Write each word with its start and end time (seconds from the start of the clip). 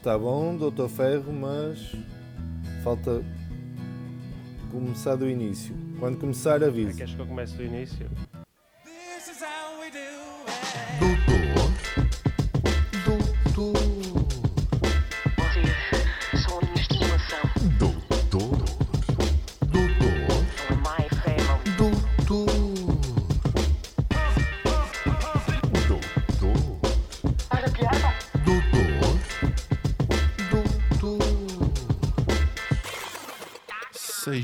Está 0.00 0.16
bom, 0.16 0.56
doutor 0.56 0.88
Ferro, 0.88 1.32
mas 1.32 1.92
falta 2.84 3.20
começar 4.70 5.16
do 5.16 5.28
início. 5.28 5.74
Quando 5.98 6.20
começar, 6.20 6.62
Ah, 6.62 6.66
avise. 6.68 6.96
Queres 6.96 7.14
que 7.14 7.20
eu 7.20 7.26
comece 7.26 7.56
do 7.56 7.64
início? 7.64 8.08
Vocês 9.18 9.42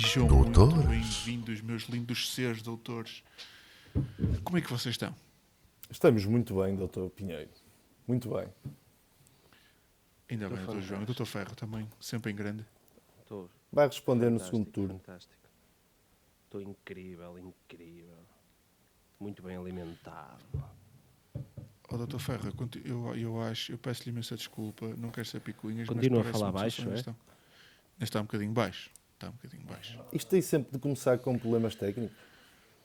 Sejam 0.01 0.27
Doutores. 0.27 0.75
muito 0.75 0.89
bem-vindos, 0.89 1.61
meus 1.61 1.83
lindos 1.85 2.35
seres 2.35 2.63
doutores. 2.63 3.23
Como 4.43 4.59
é 4.59 4.61
que 4.61 4.69
vocês 4.69 4.95
estão? 4.95 5.15
Estamos 5.89 6.25
muito 6.25 6.61
bem, 6.61 6.75
doutor 6.75 7.09
Pinheiro. 7.11 7.49
Muito 8.05 8.29
bem. 8.29 8.49
Ainda 10.29 10.49
bem, 10.49 10.59
doutor 10.65 10.81
João 10.83 11.03
e 11.03 11.07
doutor 11.07 11.27
Ferro 11.27 11.55
também, 11.55 11.89
sempre 12.01 12.33
em 12.33 12.35
grande. 12.35 12.67
Estou 13.21 13.49
Vai 13.73 13.87
responder 13.87 14.31
no 14.31 14.41
segundo 14.41 14.67
turno. 14.69 14.99
Fantástico. 14.99 15.33
Estou 16.47 16.61
incrível, 16.61 17.39
incrível. 17.39 18.19
Muito 19.21 19.45
bem 19.45 19.57
alimentado. 19.57 20.45
Ó 21.89 21.97
doutor 21.97 22.19
Ferro, 22.19 22.49
eu, 22.49 22.53
conti- 22.53 22.83
eu, 22.85 23.15
eu 23.15 23.41
acho, 23.43 23.71
eu 23.71 23.79
peço-lhe 23.79 24.11
imensa 24.11 24.35
desculpa, 24.37 24.89
não 24.97 25.11
quero 25.13 25.27
ser 25.29 25.39
picuinhas, 25.41 25.87
Continua 25.87 26.23
a 26.23 26.25
mas 26.25 26.33
falar 26.33 26.51
baixo, 26.51 26.91
é? 26.91 26.95
estão- 26.95 27.15
Ainda 27.95 28.05
está 28.05 28.19
um 28.21 28.25
bocadinho 28.25 28.51
baixo. 28.53 28.91
Está 29.15 29.29
um 29.29 29.33
bocadinho 29.33 29.65
baixo. 29.67 29.99
Isto 30.13 30.29
tem 30.29 30.43
sempre 30.43 30.73
de 30.73 30.79
começar 30.79 31.19
com 31.19 31.39
problemas 31.39 31.75
técnicos. 31.75 32.17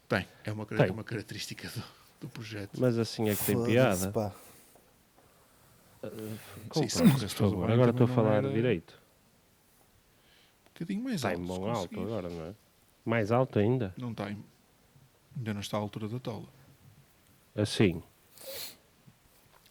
Tem, 0.07 0.27
é 0.43 0.51
uma, 0.51 0.65
Tem. 0.65 0.87
é 0.87 0.91
uma 0.91 1.03
característica 1.03 1.67
do, 1.69 1.83
do 2.21 2.29
projeto. 2.29 2.79
Mas 2.79 2.97
assim 2.97 3.29
é 3.29 3.35
que 3.35 3.45
tem 3.45 3.63
piada. 3.65 4.11
pá. 4.11 4.33
Se 6.01 7.03
por 7.03 7.19
tudo 7.19 7.29
favor. 7.29 7.65
bem, 7.67 7.73
Agora 7.75 7.91
estou 7.91 8.05
a 8.05 8.09
falar 8.09 8.35
era- 8.35 8.51
direito. 8.53 8.99
Um 10.67 10.73
bocadinho 10.73 11.03
mais 11.03 11.15
Está 11.17 11.29
alto. 11.29 11.41
em 11.41 11.45
se 11.45 11.47
bom 11.59 11.69
alto 11.69 11.99
agora, 12.01 12.29
não 12.29 12.45
é? 12.45 12.55
Mais 13.03 13.31
alto 13.31 13.59
ainda? 13.59 13.93
Não 13.97 14.11
está 14.11 14.31
em- 14.31 14.43
Ainda 15.35 15.53
não 15.53 15.61
está 15.61 15.77
à 15.77 15.79
altura 15.79 16.07
da 16.07 16.19
tola. 16.19 16.47
Assim. 17.55 18.01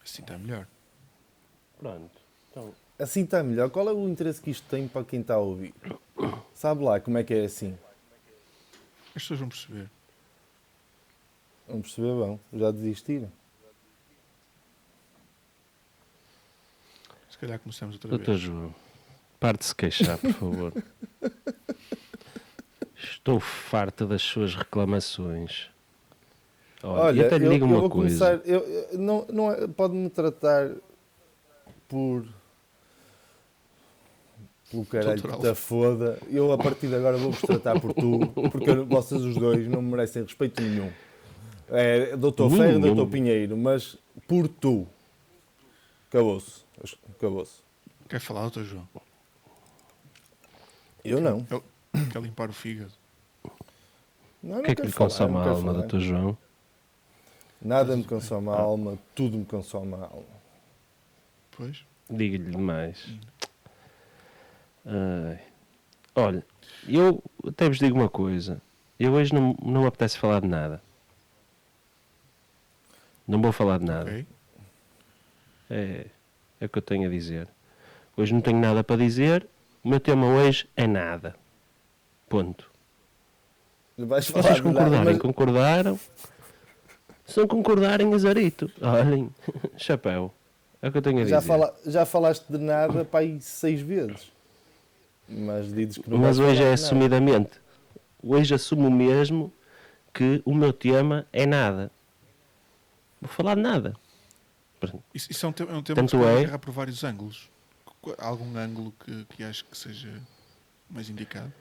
Assim 0.04 0.22
está 0.22 0.36
melhor. 0.38 0.66
Pronto. 1.78 2.20
Então, 2.50 2.74
Assim 2.98 3.22
está 3.22 3.42
melhor. 3.42 3.70
Qual 3.70 3.88
é 3.88 3.92
o 3.92 4.08
interesse 4.08 4.40
que 4.40 4.50
isto 4.50 4.66
tem 4.68 4.88
para 4.88 5.04
quem 5.04 5.20
está 5.20 5.34
a 5.34 5.38
ouvir? 5.38 5.72
Sabe 6.54 6.82
lá 6.82 6.98
como 6.98 7.16
é 7.18 7.22
que 7.24 7.32
é 7.32 7.44
assim? 7.44 7.76
As 9.14 9.22
pessoas 9.22 9.40
vão 9.40 9.48
perceber. 9.48 9.88
Vamos 11.68 11.82
perceber, 11.86 12.12
bom. 12.14 12.38
Já 12.52 12.70
desistiram. 12.70 13.30
Se 17.30 17.38
calhar 17.38 17.58
começamos 17.60 17.94
outra 17.94 18.08
doutor 18.10 18.26
vez. 18.32 18.40
João, 18.40 18.74
pare 19.38 19.58
de 19.58 19.64
se 19.64 19.74
queixar, 19.74 20.18
por 20.18 20.32
favor. 20.32 20.72
Estou 22.96 23.38
farta 23.38 24.04
das 24.06 24.22
suas 24.22 24.56
reclamações. 24.56 25.68
Olha, 26.82 27.00
Olha, 27.02 27.22
e 27.22 27.24
até 27.26 27.38
lhe 27.38 27.46
eu, 27.46 27.50
digo 27.52 27.64
eu 27.64 27.68
uma 27.70 27.80
vou 27.80 27.90
coisa. 27.90 28.18
começar. 28.34 28.48
Eu, 28.48 28.60
eu- 28.60 28.98
não, 28.98 29.24
não 29.28 29.52
é- 29.52 29.68
Pode-me 29.68 30.10
tratar 30.10 30.72
por. 31.88 32.26
Pelo 34.70 34.84
caralho 34.84 35.22
que 35.22 35.40
te 35.40 35.54
foda. 35.54 36.18
Eu 36.30 36.52
a 36.52 36.58
partir 36.58 36.88
de 36.88 36.94
agora 36.94 37.16
vou-vos 37.16 37.40
tratar 37.40 37.80
por 37.80 37.94
tu, 37.94 38.18
porque 38.50 38.72
vocês 38.74 39.22
os 39.22 39.34
dois 39.34 39.66
não 39.66 39.80
me 39.80 39.90
merecem 39.92 40.22
respeito 40.22 40.60
nenhum. 40.60 40.90
É 41.70 42.16
Doutor 42.16 42.50
Ferro 42.50 42.78
e. 42.78 42.80
Doutor 42.80 43.08
Pinheiro, 43.08 43.56
mas 43.56 43.96
por 44.26 44.46
tu. 44.48 44.86
Acabou-se. 46.08 46.62
Acabou-se. 47.10 47.60
Quer 48.08 48.20
falar, 48.20 48.42
doutor 48.42 48.64
João? 48.64 48.88
Eu 51.04 51.20
não. 51.20 51.46
Eu 51.50 51.62
quer 52.10 52.22
limpar 52.22 52.50
o 52.50 52.52
fígado. 52.52 52.92
não 54.42 54.60
O 54.60 54.62
que 54.62 54.70
é 54.70 54.74
que 54.74 54.82
lhe 54.82 54.92
consome 54.92 55.36
a 55.36 55.48
alma, 55.50 55.72
doutor 55.72 56.00
João? 56.00 56.38
Nada 57.60 57.96
me 57.96 58.04
consome 58.04 58.48
a 58.50 58.54
alma, 58.54 58.98
tudo 59.14 59.36
me 59.36 59.44
consome 59.44 59.94
a 59.94 60.04
alma. 60.04 60.38
Pois. 61.56 61.84
Diga-lhe 62.08 62.56
mais. 62.56 63.06
Ai. 64.88 65.38
Olha, 66.14 66.44
eu 66.88 67.22
até 67.46 67.68
vos 67.68 67.78
digo 67.78 67.96
uma 67.98 68.08
coisa. 68.08 68.60
Eu 68.98 69.12
hoje 69.12 69.32
não, 69.34 69.54
não 69.62 69.82
me 69.82 69.86
apetece 69.86 70.18
falar 70.18 70.40
de 70.40 70.48
nada. 70.48 70.82
Não 73.26 73.40
vou 73.40 73.52
falar 73.52 73.78
de 73.78 73.84
nada. 73.84 74.10
Ok. 74.10 74.26
É, 75.70 76.06
é 76.60 76.64
o 76.64 76.68
que 76.68 76.78
eu 76.78 76.82
tenho 76.82 77.06
a 77.06 77.10
dizer. 77.10 77.46
Hoje 78.16 78.32
não 78.32 78.40
tenho 78.40 78.58
nada 78.58 78.82
para 78.82 78.96
dizer. 78.96 79.46
O 79.84 79.88
meu 79.90 80.00
tema 80.00 80.26
hoje 80.26 80.68
é 80.76 80.86
nada. 80.86 81.36
Ponto. 82.28 82.70
Vais 83.96 84.24
Se 84.26 84.32
falar 84.32 84.42
vocês 84.44 84.58
nada, 84.60 84.68
concordarem, 84.72 85.04
mas- 85.12 85.18
concordaram. 85.22 86.00
Se 87.26 87.38
não 87.38 87.46
concordarem, 87.46 88.14
azarito. 88.14 88.70
Olhem, 88.80 89.28
chapéu. 89.76 90.32
É 90.80 90.88
o 90.88 90.92
que 90.92 90.98
eu 90.98 91.02
tenho 91.02 91.18
a 91.18 91.22
dizer. 91.22 91.34
Já, 91.34 91.40
fala, 91.42 91.74
já 91.84 92.06
falaste 92.06 92.46
de 92.48 92.58
nada 92.58 93.04
para 93.04 93.20
aí 93.20 93.40
seis 93.40 93.80
vezes. 93.80 94.32
Mas 95.28 95.72
dizes 95.72 95.98
que 95.98 96.08
não 96.08 96.18
Mas 96.18 96.38
hoje 96.38 96.52
é 96.52 96.54
de 96.54 96.60
nada. 96.62 96.74
assumidamente. 96.74 97.50
Hoje 98.22 98.54
assumo 98.54 98.90
mesmo 98.90 99.52
que 100.12 100.42
o 100.44 100.54
meu 100.54 100.72
tema 100.72 101.26
é 101.32 101.44
nada. 101.46 101.90
Vou 103.20 103.28
falar 103.28 103.54
de 103.54 103.60
nada. 103.62 103.94
Isso, 105.12 105.30
isso 105.30 105.44
é 105.44 105.48
um 105.48 105.52
tema, 105.52 105.72
é 105.72 105.74
um 105.74 105.82
tema 105.82 105.96
Tanto 105.96 106.16
que 106.16 106.24
se 106.24 106.28
é- 106.30 106.38
agarrar 106.40 106.58
por 106.58 106.70
vários 106.72 107.04
ângulos. 107.04 107.50
Há 108.16 108.26
algum 108.26 108.56
ângulo 108.56 108.92
que, 109.04 109.24
que 109.26 109.42
acho 109.44 109.64
que 109.64 109.76
seja 109.76 110.20
mais 110.88 111.10
indicado? 111.10 111.52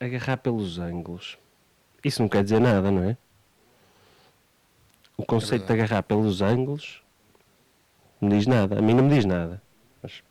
Agarrar 0.00 0.36
pelos 0.38 0.78
ângulos. 0.78 1.38
Isso 2.04 2.20
não 2.20 2.28
quer 2.28 2.42
dizer 2.42 2.60
nada, 2.60 2.90
não 2.90 3.04
é? 3.04 3.16
O 5.16 5.24
conceito 5.24 5.62
de 5.62 5.68
verdade. 5.68 5.82
agarrar 5.92 6.02
pelos 6.02 6.42
ângulos 6.42 7.00
não 8.24 8.36
diz 8.36 8.46
nada. 8.46 8.78
A 8.78 8.82
mim 8.82 8.94
não 8.94 9.04
me 9.04 9.14
diz 9.14 9.24
nada. 9.24 9.62
Mas- 10.02 10.22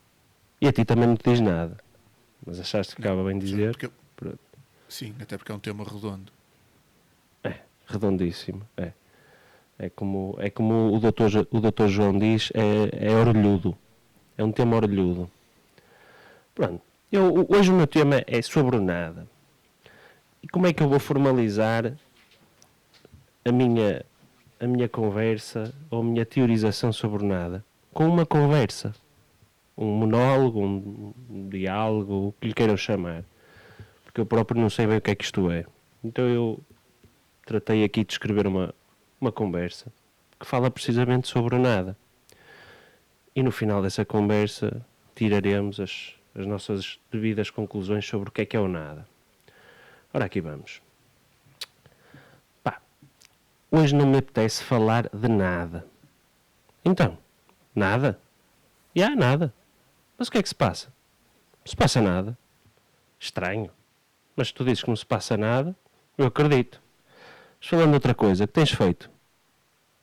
E 0.62 0.68
a 0.68 0.74
ti 0.74 0.84
também 0.86 1.08
não 1.08 1.16
te 1.16 1.30
diz 1.30 1.40
nada. 1.40 1.78
Mas 2.46 2.60
achaste 2.60 2.96
que 2.96 3.02
acaba 3.02 3.24
bem 3.24 3.40
dizer? 3.40 3.72
Porque- 3.78 4.38
sim, 4.90 5.16
até 5.20 5.38
porque 5.38 5.52
é 5.52 5.56
um 5.56 5.60
tema 5.60 5.84
redondo. 5.84 6.32
É, 7.44 7.56
redondíssimo. 7.88 8.62
É. 8.78 8.92
É 9.80 9.90
como, 9.90 10.36
é 10.40 10.50
como 10.50 10.94
o, 10.96 11.00
doutor, 11.00 11.30
o 11.52 11.60
doutor 11.60 11.88
João 11.90 12.18
diz, 12.18 12.52
é, 12.54 13.08
é 13.08 13.12
orelhudo. 13.16 13.76
É 14.38 14.44
um 14.44 14.52
tema 14.52 14.76
orelhudo. 14.76 15.30
Pronto. 16.54 16.82
Eu, 17.12 17.46
hoje 17.50 17.72
o 17.72 17.76
meu 17.76 17.88
tema 17.88 18.24
é 18.28 18.42
sobre 18.42 18.78
o 18.78 18.82
nada. 18.82 19.28
E 20.42 20.48
como 20.48 20.68
é 20.68 20.74
que 20.74 20.82
eu 20.84 20.90
vou 20.90 21.00
formalizar 21.00 21.94
a 23.46 23.52
minha, 23.52 24.06
a 24.60 24.68
minha 24.68 24.88
conversa 24.90 25.74
ou 25.90 26.02
a 26.02 26.04
minha 26.04 26.26
teorização 26.26 26.92
sobre 26.94 27.24
o 27.24 27.28
nada? 27.28 27.64
Com 27.94 28.08
uma 28.08 28.26
conversa. 28.26 28.94
Um 29.78 29.86
monólogo, 29.86 30.62
um, 30.62 31.14
diálogo, 31.50 32.28
o 32.28 32.32
que 32.34 32.48
lhe 32.48 32.54
queiram 32.54 32.78
chamar. 32.78 33.24
Porque 34.04 34.22
eu 34.22 34.26
próprio 34.26 34.60
não 34.60 34.70
sei 34.70 34.88
bem 34.88 34.98
o 34.98 35.02
que 35.02 35.12
é 35.12 35.16
que 35.16 35.24
isto 35.24 35.50
é. 35.52 35.66
Então 36.04 36.28
eu 36.28 36.60
tratei 37.46 37.84
aqui 37.84 38.04
de 38.04 38.14
escrever 38.14 38.48
uma, 38.48 38.74
uma 39.20 39.32
conversa 39.32 39.92
que 40.40 40.46
fala 40.46 40.70
precisamente 40.70 41.28
sobre 41.28 41.58
nada. 41.58 41.98
E 43.36 43.42
no 43.42 43.52
final 43.52 43.82
dessa 43.82 44.04
conversa 44.04 44.86
tiraremos 45.16 45.80
as, 45.80 46.14
as 46.36 46.46
nossas 46.46 47.00
devidas 47.12 47.50
conclusões 47.50 48.06
sobre 48.06 48.30
o 48.30 48.32
que 48.32 48.42
é 48.42 48.46
que 48.46 48.58
é 48.58 48.60
o 48.60 48.68
nada. 48.68 49.08
Ora, 50.14 50.26
aqui 50.26 50.42
vamos. 50.42 50.82
Pá, 52.64 52.82
hoje 53.72 53.96
não 53.96 54.06
me 54.06 54.18
apetece 54.18 54.64
falar 54.64 55.10
de 55.14 55.28
nada. 55.28 55.86
Então, 56.86 57.18
nada? 57.76 58.20
E 58.96 59.04
há 59.04 59.16
nada. 59.16 59.54
Mas 60.18 60.28
o 60.28 60.32
que 60.32 60.38
é 60.38 60.44
que 60.44 60.50
se 60.50 60.56
passa? 60.56 60.88
Não 61.60 61.68
se 61.68 61.76
passa 61.76 62.02
nada. 62.02 62.38
Estranho. 63.20 63.72
Mas 64.36 64.52
tu 64.52 64.64
dizes 64.64 64.84
que 64.84 64.90
não 64.90 64.96
se 64.96 65.06
passa 65.06 65.38
nada, 65.38 65.76
eu 66.18 66.26
acredito. 66.26 66.82
Mas 67.60 67.70
falando 67.70 67.94
outra 67.94 68.14
coisa, 68.14 68.46
que 68.46 68.54
tens 68.54 68.72
feito? 68.72 69.10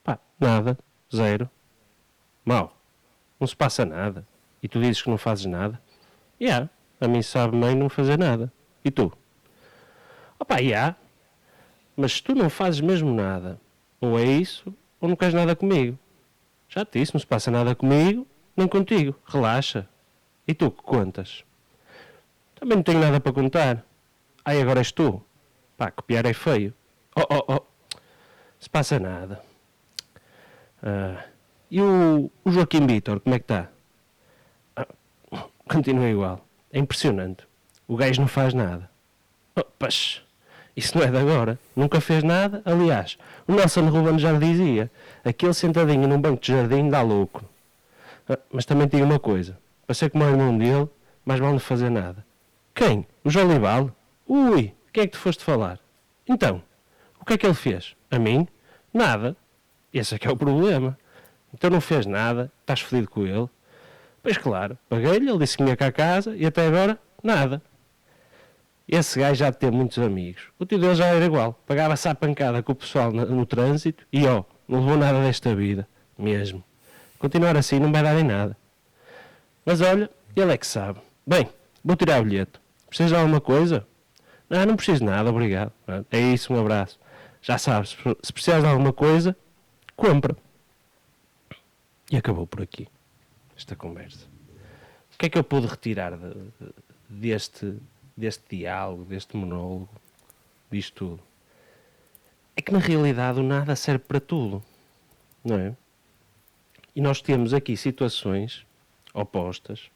Pá, 0.03 0.19
nada, 0.39 0.79
zero. 1.15 1.51
Mal, 2.45 2.77
não 3.39 3.47
se 3.47 3.57
passa 3.57 3.85
nada. 3.85 4.27
E 4.63 4.69
tu 4.69 4.81
dizes 4.81 5.03
que 5.03 5.11
não 5.11 5.19
fazes 5.19 5.47
nada? 5.47 5.81
Já, 6.41 6.69
a 7.01 7.09
mim 7.09 7.23
sabe 7.23 7.59
bem 7.59 7.75
não 7.75 7.89
fazer 7.89 8.19
nada. 8.19 8.53
E 8.85 8.91
tu? 8.91 9.13
Opá, 10.39 10.63
já. 10.63 10.97
Mas 11.97 12.13
se 12.13 12.23
tu 12.23 12.35
não 12.35 12.49
fazes 12.49 12.81
mesmo 12.81 13.13
nada, 13.13 13.61
ou 14.01 14.19
é 14.19 14.25
isso, 14.25 14.75
ou 15.01 15.09
não 15.09 15.17
queres 15.17 15.35
nada 15.35 15.55
comigo. 15.55 15.99
Já 16.71 16.85
te 16.85 17.01
disse, 17.01 17.13
não 17.13 17.21
se 17.21 17.27
passa 17.27 17.51
nada 17.51 17.75
comigo, 17.75 18.27
nem 18.57 18.69
contigo. 18.69 19.17
Relaxa. 19.27 19.89
E 20.47 20.55
tu 20.55 20.71
que 20.71 20.83
contas? 20.83 21.45
Também 22.55 22.77
não 22.77 22.83
tenho 22.85 23.01
nada 23.01 23.19
para 23.19 23.33
contar. 23.33 23.85
Ai, 24.45 24.63
agora 24.63 24.79
és 24.79 24.93
tu. 24.93 25.21
Pá, 25.77 25.91
copiar 25.91 26.25
é 26.27 26.33
feio. 26.33 26.73
Oh, 27.17 27.27
oh, 27.29 27.55
oh. 27.55 27.67
Se 28.61 28.71
passa 28.71 29.01
nada. 29.01 29.43
Ah, 30.81 31.25
e 31.69 31.81
o, 31.81 32.31
o 32.45 32.51
Joaquim 32.51 32.87
Vitor, 32.87 33.19
como 33.19 33.35
é 33.35 33.39
que 33.41 33.45
está? 33.45 33.69
Ah, 34.77 34.87
continua 35.69 36.09
igual. 36.09 36.47
É 36.73 36.79
impressionante. 36.79 37.49
O 37.89 37.97
gajo 37.97 38.21
não 38.21 38.29
faz 38.29 38.55
nada. 38.55 38.89
Oh, 39.57 39.65
pois, 39.77 40.23
isso 40.81 40.97
não 40.97 41.05
é 41.05 41.11
de 41.11 41.19
agora. 41.19 41.59
Nunca 41.77 42.00
fez 42.00 42.23
nada. 42.25 42.62
Aliás, 42.65 43.19
o 43.47 43.53
Nelson 43.53 43.88
Ruben 43.88 44.19
já 44.19 44.32
dizia: 44.32 44.91
aquele 45.23 45.53
sentadinho 45.53 46.09
num 46.09 46.21
banco 46.21 46.43
de 46.43 46.53
jardim 46.53 46.88
dá 46.88 47.03
louco. 47.03 47.44
Ah, 48.29 48.38
mas 48.50 48.65
também 48.65 48.88
tinha 48.88 49.05
uma 49.05 49.19
coisa: 49.19 49.59
para 49.87 49.94
ser 49.94 50.11
como 50.11 50.25
o 50.25 50.29
irmão 50.29 50.56
dele, 50.56 50.88
mais 51.25 51.38
vale 51.38 51.53
não 51.53 51.61
fazer 51.61 51.91
nada. 51.91 52.25
Quem? 52.75 53.06
O 53.23 53.31
Jolibal? 53.31 53.91
Ui, 54.27 54.73
quem 54.93 55.05
é 55.05 55.06
que 55.06 55.12
tu 55.12 55.19
foste 55.19 55.44
falar? 55.44 55.79
Então, 56.27 56.62
o 57.21 57.25
que 57.25 57.35
é 57.35 57.38
que 57.38 57.47
ele 57.47 57.55
fez? 57.55 57.94
A 58.11 58.19
mim? 58.19 58.49
Nada. 58.93 59.37
Esse 59.93 60.15
é 60.15 60.19
que 60.19 60.26
é 60.26 60.31
o 60.31 60.37
problema. 60.37 60.99
Então 61.53 61.69
não 61.69 61.81
fez 61.81 62.06
nada, 62.06 62.50
estás 62.61 62.81
fodido 62.81 63.11
com 63.11 63.26
ele. 63.26 63.49
Pois 64.23 64.38
claro, 64.38 64.79
paguei-lhe, 64.88 65.29
ele 65.29 65.38
disse 65.38 65.56
que 65.56 65.65
vinha 65.65 65.76
cá 65.76 65.87
a 65.87 65.93
casa 65.93 66.35
e 66.37 66.47
até 66.47 66.67
agora, 66.67 66.99
nada. 67.23 67.61
Esse 68.93 69.21
gajo 69.21 69.37
já 69.37 69.53
tem 69.53 69.71
muitos 69.71 69.99
amigos. 69.99 70.43
O 70.59 70.67
tio 70.67 70.79
dele 70.79 70.95
já 70.97 71.07
era 71.07 71.25
igual. 71.25 71.53
Pagava-se 71.67 72.09
à 72.09 72.15
pancada 72.15 72.61
com 72.63 72.73
o 72.73 72.75
pessoal 72.75 73.13
na- 73.13 73.25
no, 73.25 73.47
trânsito 73.47 74.05
e 74.13 74.27
ó, 74.27 74.43
não 74.67 74.81
levou 74.81 74.97
nada 74.99 75.21
desta 75.23 75.55
vida. 75.55 75.87
Mesmo. 76.19 76.63
Continuar 77.19 77.57
assim 77.57 77.79
não 77.79 77.93
vai 77.93 78.03
dar 78.03 78.19
em 78.19 78.25
nada. 78.25 78.57
Mas 79.65 79.81
olha, 79.81 80.11
ele 80.35 80.53
é 80.53 80.57
que 80.59 80.67
sabe. 80.67 80.99
Bem, 81.27 81.49
vou 81.85 81.95
tirar 81.97 82.21
o 82.21 82.25
bilhete. 82.25 82.53
Precisas 82.89 83.13
de 83.13 83.17
alguma 83.17 83.41
coisa? 83.41 83.87
Não, 84.49 84.67
não 84.67 84.75
preciso 84.77 84.99
de 84.99 85.05
nada, 85.05 85.31
obrigado. 85.31 85.73
É 86.11 86.19
isso, 86.19 86.53
um 86.53 86.61
abraço. 86.61 86.99
Já 87.41 87.57
sabes, 87.59 87.97
se 88.23 88.33
precisares 88.33 88.65
de 88.65 88.69
alguma 88.69 88.93
coisa, 88.93 89.37
compra. 89.97 90.37
E 92.11 92.17
acabou 92.17 92.47
por 92.47 92.61
aqui 92.63 92.89
esta 93.57 93.77
conversa. 93.77 94.27
O 95.15 95.19
que 95.19 95.27
é 95.27 95.29
que 95.29 95.39
eu 95.39 95.45
pude 95.45 95.67
retirar 95.69 96.17
de- 96.17 96.35
de- 96.35 96.75
deste, 97.09 97.77
deste 98.21 98.57
diálogo, 98.57 99.05
deste 99.05 99.37
monólogo, 99.37 99.89
disto 100.71 100.95
tudo? 100.95 101.23
É 102.55 102.63
que 102.63 102.73
na 102.73 102.79
realidade 102.79 103.41
o 103.41 103.43
nada 103.43 103.75
serve 103.75 104.05
para 104.05 104.21
tudo, 104.21 104.63
não 105.45 105.59
é? 105.59 105.75
E 106.95 107.01
nós 107.01 107.23
temos 107.23 107.55
aqui 107.55 107.77
situações 107.77 108.67
opostas 109.15 109.91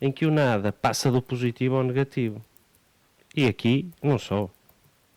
em 0.00 0.10
que 0.10 0.24
o 0.26 0.30
nada 0.30 0.72
passa 0.72 1.10
do 1.10 1.20
positivo 1.20 1.76
ao 1.76 1.82
negativo. 1.82 2.42
E 3.34 3.46
aqui, 3.46 3.90
não 4.02 4.18
só, 4.18 4.48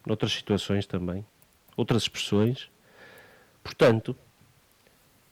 noutras 0.05 0.31
situações 0.31 0.85
também, 0.85 1.25
outras 1.75 2.03
expressões. 2.03 2.69
Portanto, 3.63 4.15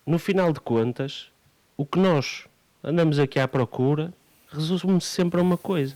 no 0.05 0.19
final 0.19 0.51
de 0.51 0.59
contas, 0.59 1.31
o 1.77 1.85
que 1.85 1.97
nós 1.97 2.47
andamos 2.83 3.19
aqui 3.19 3.39
à 3.39 3.47
procura 3.47 4.13
resume-se 4.49 5.07
sempre 5.07 5.39
a 5.39 5.43
uma 5.43 5.57
coisa: 5.57 5.95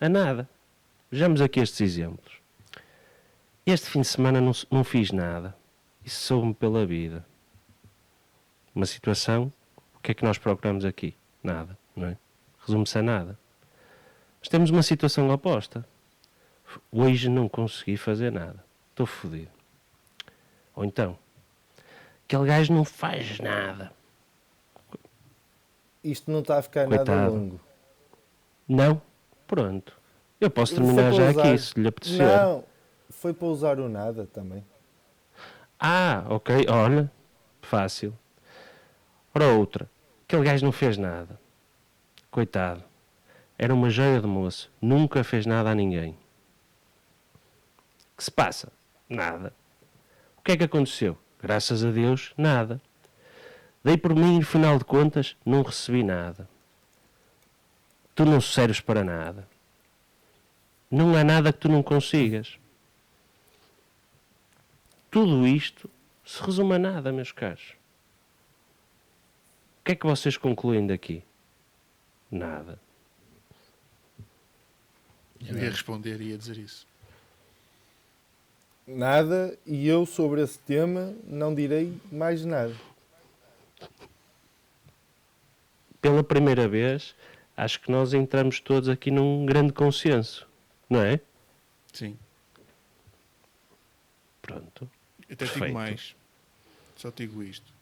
a 0.00 0.08
nada. 0.08 0.48
Vejamos 1.10 1.40
aqui 1.40 1.60
estes 1.60 1.80
exemplos. 1.80 2.40
Este 3.64 3.88
fim 3.90 4.00
de 4.00 4.06
semana 4.06 4.40
não, 4.40 4.52
não 4.70 4.84
fiz 4.84 5.10
nada. 5.10 5.56
Isso 6.04 6.20
soube-me 6.20 6.54
pela 6.54 6.86
vida. 6.86 7.24
Uma 8.74 8.86
situação, 8.86 9.52
o 9.94 10.00
que 10.00 10.12
é 10.12 10.14
que 10.14 10.24
nós 10.24 10.38
procuramos 10.38 10.84
aqui? 10.84 11.16
Nada, 11.42 11.76
não 11.94 12.08
é? 12.08 12.16
Resume-se 12.64 12.98
a 12.98 13.02
nada. 13.02 13.38
Mas 14.40 14.48
temos 14.48 14.70
uma 14.70 14.82
situação 14.82 15.28
oposta. 15.30 15.86
Hoje 16.92 17.28
não 17.28 17.48
consegui 17.48 17.96
fazer 17.96 18.30
nada. 18.30 18.64
Estou 18.90 19.06
fodido. 19.06 19.50
Ou 20.74 20.84
então, 20.84 21.18
aquele 22.24 22.46
gajo 22.46 22.72
não 22.72 22.84
faz 22.84 23.38
nada. 23.40 23.92
Isto 26.04 26.30
não 26.30 26.40
está 26.40 26.58
a 26.58 26.62
ficar 26.62 26.86
nada 26.86 27.04
Coitado. 27.04 27.32
longo. 27.32 27.60
Não? 28.68 29.02
Pronto. 29.46 29.96
Eu 30.40 30.50
posso 30.50 30.74
terminar 30.74 31.12
já 31.12 31.30
usar- 31.30 31.42
aqui, 31.48 31.58
se 31.58 31.80
lhe 31.80 31.88
apetecer. 31.88 32.26
Não, 32.26 32.64
foi 33.10 33.32
para 33.32 33.46
usar 33.48 33.78
o 33.80 33.88
nada 33.88 34.26
também. 34.26 34.64
Ah, 35.78 36.24
ok, 36.28 36.66
olha, 36.68 37.10
fácil. 37.62 38.12
Ora 39.34 39.46
outra, 39.48 39.88
aquele 40.26 40.44
gajo 40.44 40.64
não 40.64 40.72
fez 40.72 40.96
nada. 40.96 41.38
Coitado. 42.30 42.82
Era 43.58 43.72
uma 43.74 43.88
joia 43.88 44.20
de 44.20 44.26
moço, 44.26 44.70
nunca 44.80 45.22
fez 45.24 45.46
nada 45.46 45.70
a 45.70 45.74
ninguém. 45.74 46.16
que 48.16 48.24
se 48.24 48.30
passa? 48.30 48.72
Nada. 49.10 49.52
O 50.38 50.42
que 50.42 50.52
é 50.52 50.56
que 50.56 50.64
aconteceu? 50.64 51.18
Graças 51.42 51.84
a 51.84 51.90
Deus, 51.90 52.32
nada. 52.36 52.80
Dei 53.84 53.98
por 53.98 54.14
mim 54.14 54.36
e, 54.36 54.38
no 54.38 54.44
final 54.46 54.78
de 54.78 54.84
contas, 54.86 55.36
não 55.44 55.60
recebi 55.62 56.02
nada. 56.02 56.48
Tu 58.16 58.24
não 58.24 58.40
serves 58.40 58.80
para 58.80 59.04
nada. 59.04 59.46
Não 60.90 61.14
há 61.14 61.22
nada 61.22 61.52
que 61.52 61.58
tu 61.58 61.68
não 61.68 61.82
consigas. 61.82 62.58
Tudo 65.10 65.46
isto 65.46 65.88
se 66.24 66.42
resume 66.42 66.74
a 66.74 66.78
nada, 66.78 67.12
meus 67.12 67.30
caros. 67.30 67.74
O 69.80 69.84
que 69.84 69.92
é 69.92 69.94
que 69.94 70.06
vocês 70.06 70.36
concluem 70.36 70.86
daqui? 70.86 71.22
Nada. 72.30 72.80
Eu 75.46 75.58
ia 75.58 75.70
responder 75.70 76.20
e 76.20 76.30
ia 76.30 76.38
dizer 76.38 76.56
isso. 76.56 76.86
Nada, 78.86 79.58
e 79.66 79.86
eu 79.86 80.06
sobre 80.06 80.40
esse 80.40 80.58
tema 80.60 81.14
não 81.24 81.54
direi 81.54 82.00
mais 82.10 82.44
nada. 82.44 82.74
Pela 86.00 86.24
primeira 86.24 86.66
vez, 86.66 87.14
acho 87.56 87.80
que 87.80 87.90
nós 87.90 88.12
entramos 88.14 88.60
todos 88.60 88.88
aqui 88.88 89.10
num 89.10 89.46
grande 89.46 89.72
consenso, 89.72 90.46
não 90.88 91.00
é? 91.00 91.20
Sim. 91.92 92.18
Pronto. 94.42 94.88
Até 95.24 95.36
Perfeito. 95.36 95.64
digo 95.64 95.74
mais. 95.74 96.14
Só 96.96 97.10
digo 97.14 97.42
isto. 97.42 97.72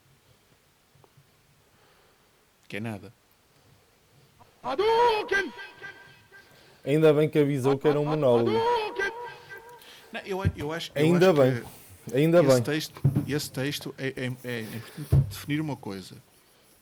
Que 2.69 2.79
é 2.79 2.81
nada. 2.81 3.13
Ainda 6.84 7.13
bem 7.13 7.29
que 7.29 7.39
avisou 7.39 7.79
que 7.79 7.87
era 7.89 8.01
um 8.01 8.05
monólogo. 8.05 8.51
Não, 10.13 10.20
eu, 10.25 10.43
eu 10.56 10.72
acho, 10.72 10.91
eu 10.94 11.05
Ainda 11.05 11.31
acho 11.31 11.41
bem. 11.41 11.63
que 11.63 12.17
Ainda 12.17 12.39
esse 12.41 12.49
bem. 12.49 12.63
texto, 12.63 13.03
esse 13.27 13.51
texto 13.51 13.94
é, 13.99 14.08
é, 14.08 14.32
é 14.44 14.60
importante 14.60 15.27
definir 15.29 15.60
uma 15.60 15.77
coisa. 15.77 16.17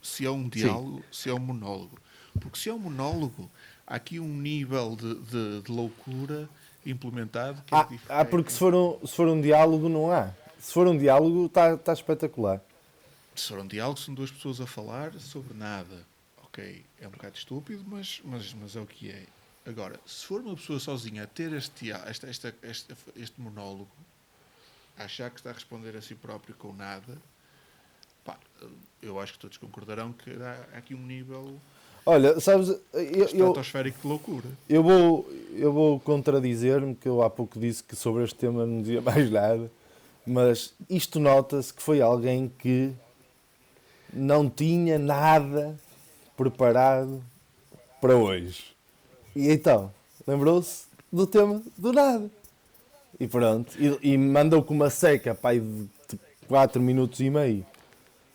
Se 0.03 0.27
é 0.27 0.31
um 0.31 0.49
diálogo, 0.49 1.03
se 1.13 1.31
é 1.31 1.35
um 1.35 1.39
monólogo. 1.39 1.99
Porque 2.41 2.59
se 2.59 2.69
é 2.69 2.75
um 2.75 2.79
monólogo, 2.79 3.51
há 3.87 3.97
aqui 3.97 4.19
um 4.19 4.29
nível 4.37 4.97
de, 4.97 5.15
de, 5.17 5.63
de 5.63 5.71
loucura 5.73 6.49
implementado 6.85 7.63
que 7.63 7.75
é 7.75 7.79
Ah, 7.79 7.83
diferente. 7.85 8.05
ah, 8.09 8.25
porque 8.25 8.51
se 8.51 8.59
for, 8.59 8.75
um, 8.75 9.07
se 9.07 9.15
for 9.15 9.29
um 9.29 9.41
diálogo, 9.41 9.89
não 9.89 10.11
há. 10.11 10.33
Se 10.59 10.73
for 10.73 10.87
um 10.87 10.97
diálogo, 10.97 11.47
está 11.47 11.77
tá 11.77 11.93
espetacular. 11.93 12.61
Se 13.35 13.49
for 13.49 13.59
um 13.61 13.67
diálogo, 13.67 13.99
são 14.01 14.15
duas 14.15 14.31
pessoas 14.31 14.61
a 14.61 14.67
falar 14.67 15.13
sobre 15.21 15.55
nada. 15.57 16.07
Ok, 16.45 16.85
é 17.01 17.07
um 17.09 17.11
bocado 17.11 17.37
estúpido, 17.37 17.83
mas, 17.87 18.21
mas, 18.25 18.53
mas 18.55 18.77
é 18.77 18.81
o 18.81 18.87
que 18.87 19.11
é. 19.11 19.25
Agora, 19.65 19.99
se 20.05 20.27
for 20.27 20.41
uma 20.41 20.55
pessoa 20.57 20.79
sozinha 20.81 21.23
a 21.23 21.27
ter 21.27 21.53
este, 21.53 21.85
dia- 21.85 22.03
esta, 22.07 22.29
esta, 22.29 22.55
este, 22.63 22.95
este 23.17 23.41
monólogo, 23.41 23.89
a 24.99 25.05
achar 25.05 25.31
que 25.31 25.39
está 25.39 25.51
a 25.51 25.53
responder 25.55 25.97
a 25.97 26.03
si 26.03 26.15
próprio 26.15 26.55
com 26.57 26.73
nada, 26.75 27.17
pá, 28.25 28.37
eu 29.01 29.19
acho 29.21 29.35
que 29.35 29.39
todos 29.39 29.57
concordarão 29.57 30.13
que 30.13 30.31
há 30.31 30.77
aqui 30.77 30.95
um 30.95 31.07
nível 31.07 31.59
Olha, 32.05 32.41
sabes, 32.41 32.69
eu, 32.93 33.25
estratosférico 33.25 34.01
de 34.03 34.09
loucura. 34.09 34.49
eu 34.69 34.83
vou, 34.83 35.29
eu 35.55 35.73
vou 35.73 36.01
contradizer-me, 36.01 36.95
que 36.97 37.09
eu 37.09 37.23
há 37.23 37.31
pouco 37.31 37.59
disse 37.61 37.83
que 37.83 37.95
sobre 37.95 38.25
este 38.25 38.35
tema 38.35 38.67
não 38.67 38.81
dizia 38.81 39.01
mais 39.03 39.31
nada, 39.31 39.71
mas 40.27 40.75
isto 40.91 41.21
nota-se 41.21 41.73
que 41.73 41.83
foi 41.83 42.01
alguém 42.01 42.51
que 42.59 42.93
não 44.13 44.51
tinha 44.51 44.99
nada 44.99 45.77
preparado 46.37 47.23
para 48.01 48.17
hoje. 48.17 48.75
E 49.35 49.51
então, 49.51 49.93
lembrou-se 50.27 50.87
do 51.11 51.27
tema 51.27 51.63
do 51.79 51.93
nada. 51.93 52.29
E 53.19 53.29
pronto, 53.29 53.73
e, 53.79 54.13
e 54.13 54.19
mandou 54.19 54.63
com 54.63 54.75
uma 54.75 54.91
seca, 54.91 55.35
pai, 55.35 55.61
de 55.61 56.19
4 56.49 56.83
minutos 56.83 57.21
e 57.21 57.31
meio 57.31 57.65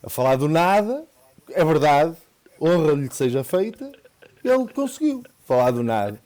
a 0.02 0.10
falar 0.10 0.38
do 0.38 0.48
nada, 0.48 1.04
é 1.50 1.66
verdade, 1.66 2.16
honra-lhe 2.62 3.08
que 3.10 3.16
seja 3.16 3.44
feita, 3.44 3.92
ele 4.44 4.68
conseguiu 4.74 5.24
falar 5.46 5.72
do 5.72 5.84
nada. 5.84 6.20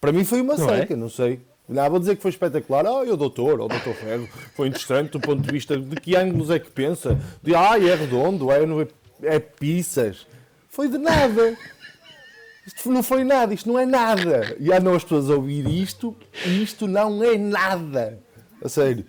Para 0.00 0.12
mim 0.12 0.24
foi 0.24 0.40
uma 0.40 0.56
Não 0.56 0.70
é? 0.70 0.80
seca, 0.80 0.96
não 0.96 1.08
sei. 1.08 1.40
Não, 1.68 1.90
vou 1.90 1.98
dizer 1.98 2.14
que 2.16 2.22
foi 2.22 2.30
espetacular. 2.30 2.86
Ah, 2.86 3.02
o 3.02 3.16
doutor, 3.16 3.60
o 3.60 3.68
doutor 3.68 3.94
Ferro, 3.94 4.28
foi 4.54 4.68
interessante 4.68 5.10
do 5.10 5.20
ponto 5.20 5.42
de 5.42 5.50
vista 5.50 5.76
de 5.76 5.96
que 5.96 6.14
ângulos 6.14 6.50
é 6.50 6.58
que 6.58 6.70
pensa. 6.70 7.18
De, 7.42 7.54
ah, 7.54 7.76
é 7.76 7.94
redondo, 7.94 8.52
é, 8.52 8.64
não 8.64 8.80
é, 8.80 8.86
é 9.22 9.38
pizzas. 9.40 10.26
Foi 10.68 10.88
de 10.88 10.98
nada. 10.98 11.56
Isto 12.66 12.90
não 12.90 13.02
foi 13.02 13.24
nada, 13.24 13.54
isto 13.54 13.68
não 13.68 13.78
é 13.78 13.86
nada. 13.86 14.56
E 14.60 14.72
andam 14.72 14.94
as 14.94 15.02
pessoas 15.02 15.30
a 15.30 15.34
ouvir 15.34 15.66
isto 15.66 16.16
e 16.44 16.62
isto 16.62 16.86
não 16.86 17.22
é 17.22 17.36
nada. 17.36 18.20
A 18.62 18.68
sério. 18.68 19.04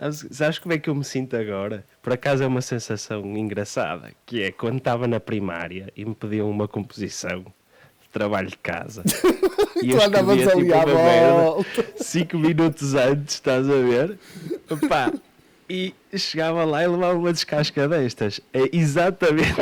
Sabes, 0.00 0.26
sabes 0.30 0.58
como 0.58 0.72
é 0.72 0.78
que 0.78 0.88
eu 0.88 0.94
me 0.94 1.04
sinto 1.04 1.36
agora? 1.36 1.84
Por 2.02 2.14
acaso 2.14 2.42
é 2.42 2.46
uma 2.46 2.62
sensação 2.62 3.20
engraçada, 3.36 4.10
que 4.24 4.42
é 4.42 4.50
quando 4.50 4.78
estava 4.78 5.06
na 5.06 5.20
primária 5.20 5.92
e 5.94 6.02
me 6.04 6.14
pediam 6.14 6.48
uma 6.50 6.66
composição 6.66 7.40
de 7.40 8.08
trabalho 8.10 8.48
de 8.48 8.56
casa. 8.56 9.02
e 9.82 9.88
Tu 9.90 10.00
andavas 10.02 10.48
ali 10.48 10.72
à 10.72 10.84
volta. 10.86 11.86
5 11.96 12.38
minutos 12.38 12.94
antes, 12.94 13.34
estás 13.34 13.68
a 13.68 13.74
ver? 13.74 14.18
Epá, 14.70 15.12
e 15.68 15.94
chegava 16.16 16.64
lá 16.64 16.82
e 16.82 16.86
levava 16.88 17.18
uma 17.18 17.32
descasca 17.32 17.86
destas. 17.86 18.40
É 18.50 18.74
exatamente 18.74 19.52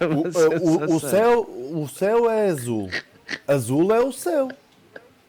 O, 0.00 0.92
o- 0.92 0.96
o 0.96 1.00
céu, 1.00 1.40
o 1.72 1.88
céu 1.88 2.28
é 2.28 2.48
azul. 2.48 2.90
Azul 3.46 3.94
é 3.94 4.00
o 4.00 4.10
céu. 4.10 4.48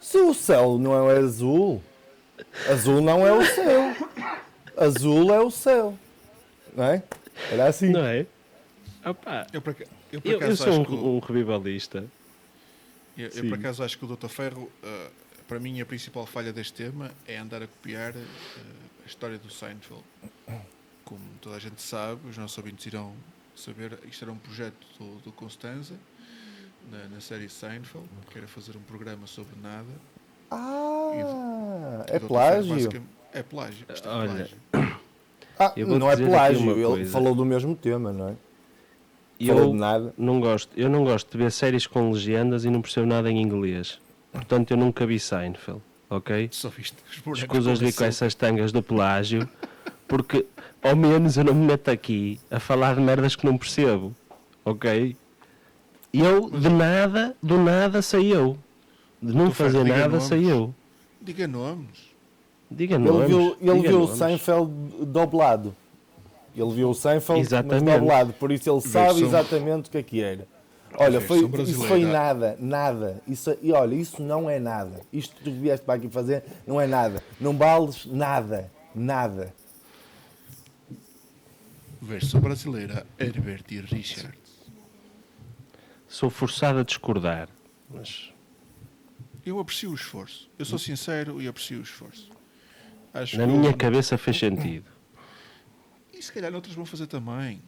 Se 0.01 0.17
o 0.17 0.33
céu 0.33 0.79
não 0.79 1.09
é 1.11 1.17
azul, 1.19 1.81
azul 2.69 3.01
não 3.01 3.25
é 3.25 3.31
o 3.33 3.43
céu. 3.45 3.95
Azul 4.77 5.33
é 5.33 5.39
o 5.39 5.51
céu. 5.51 5.97
Não 6.75 6.83
é? 6.85 7.03
Era 7.51 7.67
assim. 7.67 7.89
Não 7.89 8.03
é? 8.05 8.25
Opá, 9.05 9.45
Eu, 9.53 9.61
por, 9.61 9.71
aca- 9.71 9.85
eu, 10.11 10.21
por 10.21 10.27
eu, 10.27 10.31
eu 10.33 10.37
acaso 10.37 10.57
sou 10.57 10.67
acho 10.81 10.85
que 10.85 10.91
o- 10.93 10.95
um, 10.95 11.15
um 11.17 11.19
revivalista. 11.19 12.05
Eu, 13.17 13.29
eu, 13.29 13.49
por 13.49 13.59
acaso 13.59 13.83
acho 13.83 13.97
que 13.97 14.05
o 14.05 14.07
Dr. 14.15 14.27
Ferro, 14.27 14.71
eh, 14.81 15.09
para 15.47 15.59
mim, 15.59 15.79
a 15.81 15.85
principal 15.85 16.25
falha 16.25 16.51
deste 16.51 16.73
tema 16.73 17.11
é 17.27 17.37
andar 17.37 17.61
a 17.61 17.67
copiar 17.67 18.11
eh, 18.15 18.23
a 19.03 19.07
história 19.07 19.37
do 19.37 19.51
Seinfeld. 19.51 20.03
Como 21.05 21.21
toda 21.41 21.57
a 21.57 21.59
gente 21.59 21.81
sabe, 21.81 22.27
os 22.29 22.37
nossos 22.37 22.57
ouvintes 22.57 22.85
irão 22.87 23.13
saber, 23.55 23.99
isto 24.09 24.23
era 24.25 24.31
um 24.31 24.37
projeto 24.37 24.73
do, 24.97 25.19
do 25.19 25.31
Constanza, 25.31 25.93
na, 26.89 27.07
na 27.09 27.21
série 27.21 27.47
Seinfeld, 27.49 28.07
que 28.31 28.37
era 28.37 28.47
fazer 28.47 28.75
um 28.77 28.81
programa 28.81 29.27
sobre 29.27 29.53
nada. 29.61 29.85
Ah, 30.49 30.92
é. 31.19 32.11
Ferro 32.11 32.27
plágio. 32.27 33.03
É 33.33 33.43
plágio. 33.43 33.85
Isto 33.93 34.07
é 34.07 34.11
Olha, 34.11 34.49
plágio. 34.71 34.93
Ah, 35.59 35.71
não 35.77 36.09
é 36.09 36.17
plágio, 36.17 36.71
ele 36.71 36.83
coisa. 36.83 37.11
falou 37.11 37.35
do 37.35 37.45
mesmo 37.45 37.75
tema, 37.75 38.11
não 38.11 38.29
é? 38.29 38.33
E 39.39 39.47
Falou 39.47 39.63
eu 39.63 39.69
de 39.71 39.75
nada. 39.77 40.13
não 40.17 40.39
gosto, 40.39 40.71
eu 40.75 40.89
não 40.89 41.03
gosto 41.03 41.31
de 41.31 41.37
ver 41.37 41.51
séries 41.51 41.85
com 41.85 42.11
legendas 42.11 42.65
e 42.65 42.71
não 42.71 42.81
percebo 42.81 43.05
nada 43.05 43.29
em 43.29 43.39
inglês. 43.39 43.99
Portanto, 44.31 44.71
eu 44.71 44.77
nunca 44.77 45.05
vi 45.05 45.19
Seinfeld, 45.19 45.79
ok? 46.09 46.49
Só 46.51 46.69
viste 46.69 46.97
os 47.09 47.19
bonecos 47.19 47.39
Escusas 47.43 47.79
de 47.79 47.85
ir 47.85 47.93
com 47.93 48.03
essas 48.03 48.33
tangas 48.33 48.71
do 48.71 48.81
pelágio, 48.81 49.47
porque 50.07 50.45
ao 50.81 50.95
menos 50.95 51.37
eu 51.37 51.43
não 51.43 51.53
me 51.53 51.65
meto 51.67 51.89
aqui 51.89 52.39
a 52.49 52.59
falar 52.59 52.95
de 52.95 53.01
merdas 53.01 53.35
que 53.35 53.45
não 53.45 53.55
percebo, 53.55 54.11
ok? 54.65 55.15
E 56.11 56.19
eu, 56.19 56.49
de 56.49 56.69
nada, 56.69 57.35
do 57.43 57.59
nada 57.59 58.01
sei 58.01 58.33
eu. 58.33 58.57
De 59.21 59.33
não 59.35 59.51
fazer 59.51 59.83
nada 59.83 60.07
nomes. 60.09 60.23
Diga 61.23 61.47
nomes. 61.47 62.13
Diga 62.69 62.95
Ele 62.95 63.03
nomes. 63.05 63.27
viu, 63.27 63.57
ele 63.61 63.75
diga 63.77 63.89
viu 63.89 63.97
o 63.97 64.01
nomes. 64.05 64.17
Seinfeld 64.17 64.71
doblado. 65.05 65.75
Ele 66.55 66.71
viu 66.73 66.89
o 66.89 66.93
Seinfeld 66.93 67.39
mas 67.41 67.47
Exatamente. 67.47 67.99
doblado, 67.99 68.33
por 68.33 68.51
isso 68.51 68.69
ele 68.69 68.81
sabe 68.81 69.19
Versão- 69.21 69.27
exatamente 69.27 69.87
o 69.87 69.91
que 69.91 69.97
é 69.97 70.03
que 70.03 70.21
era. 70.21 70.47
Olha, 70.95 71.19
foi, 71.19 71.39
isso 71.63 71.81
foi 71.87 72.05
nada, 72.05 72.55
nada. 72.59 73.19
Isso, 73.27 73.57
e 73.63 73.71
olha, 73.71 73.95
isso 73.95 74.21
não 74.21 74.47
é 74.47 74.59
nada. 74.59 75.01
Isto 75.11 75.35
que 75.35 75.43
tu 75.45 75.51
vieste 75.51 75.83
para 75.83 75.95
aqui 75.95 76.07
fazer 76.07 76.43
não 76.67 76.79
é 76.79 76.85
nada. 76.85 77.23
Não 77.41 77.57
vales 77.57 78.05
nada, 78.05 78.71
nada. 78.93 79.51
Versão 82.01 82.39
brasileira, 82.41 83.05
Herbert 83.17 83.63
e 83.71 83.79
Richard. 83.79 84.37
Sou 86.07 86.29
forçado 86.29 86.79
a 86.79 86.83
discordar, 86.83 87.49
mas 87.89 88.31
Eu 89.45 89.59
aprecio 89.59 89.91
o 89.91 89.95
esforço. 89.95 90.49
Eu 90.57 90.65
sou 90.65 90.79
sincero 90.79 91.41
e 91.41 91.47
aprecio 91.47 91.79
o 91.79 91.83
esforço. 91.83 92.29
Acho 93.13 93.37
na 93.37 93.45
que 93.45 93.51
minha 93.51 93.73
cabeça 93.73 94.17
fez 94.17 94.37
sentido. 94.39 94.85
E 96.13 96.21
se 96.21 96.31
calhar 96.31 96.53
outros 96.53 96.73
vão 96.73 96.85
fazer 96.85 97.07
também. 97.07 97.61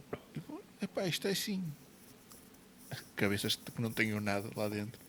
Epá, 0.82 1.06
isto 1.06 1.28
é 1.28 1.32
assim. 1.32 1.64
Cabeças 3.16 3.56
que 3.56 3.82
não 3.82 3.92
tenham 3.92 4.20
nada 4.22 4.50
lá 4.56 4.70
dentro. 4.70 5.00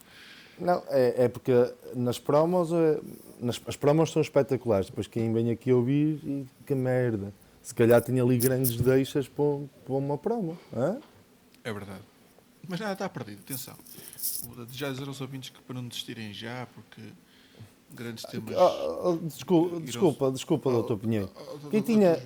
Não, 0.59 0.83
é, 0.89 1.25
é 1.25 1.29
porque 1.29 1.53
nas 1.95 2.19
promos, 2.19 2.73
é- 2.73 3.01
nas, 3.41 3.61
as 3.67 3.77
promos 3.77 4.11
são 4.11 4.23
espetaculares. 4.23 4.87
Depois 4.89 5.07
quem 5.07 5.33
vem 5.33 5.51
aqui 5.51 5.73
ouvir, 5.73 6.19
e 6.25 6.47
que 6.67 6.75
merda. 6.75 7.33
Se 7.63 7.75
calhar 7.75 8.01
tinha 8.01 8.23
ali 8.23 8.39
grandes 8.39 8.77
deixas 8.77 9.29
para, 9.29 9.45
para 9.85 9.95
uma 9.95 10.17
promo. 10.17 10.59
hã? 10.75 10.99
É 11.63 11.73
verdade. 11.73 12.01
Mas 12.69 12.81
nada 12.81 12.93
está 12.95 13.09
perdido, 13.09 13.41
atenção. 13.41 13.77
Já 14.73 14.91
dizer 14.91 15.07
aos 15.07 15.21
ouvintes 15.21 15.51
que 15.51 15.61
para 15.63 15.75
não 15.75 15.87
desistirem 15.89 16.33
já, 16.33 16.67
porque 16.75 17.01
grandes 17.93 18.25
temas. 18.25 18.55
Oh, 18.57 19.11
oh, 19.11 19.17
desculpa, 19.27 19.81
desculpa, 19.81 20.31
desculpa, 20.33 20.71
doutor 20.71 20.99
Pinheiro. 20.99 21.31
Quem 21.71 21.81
tinha, 21.83 22.23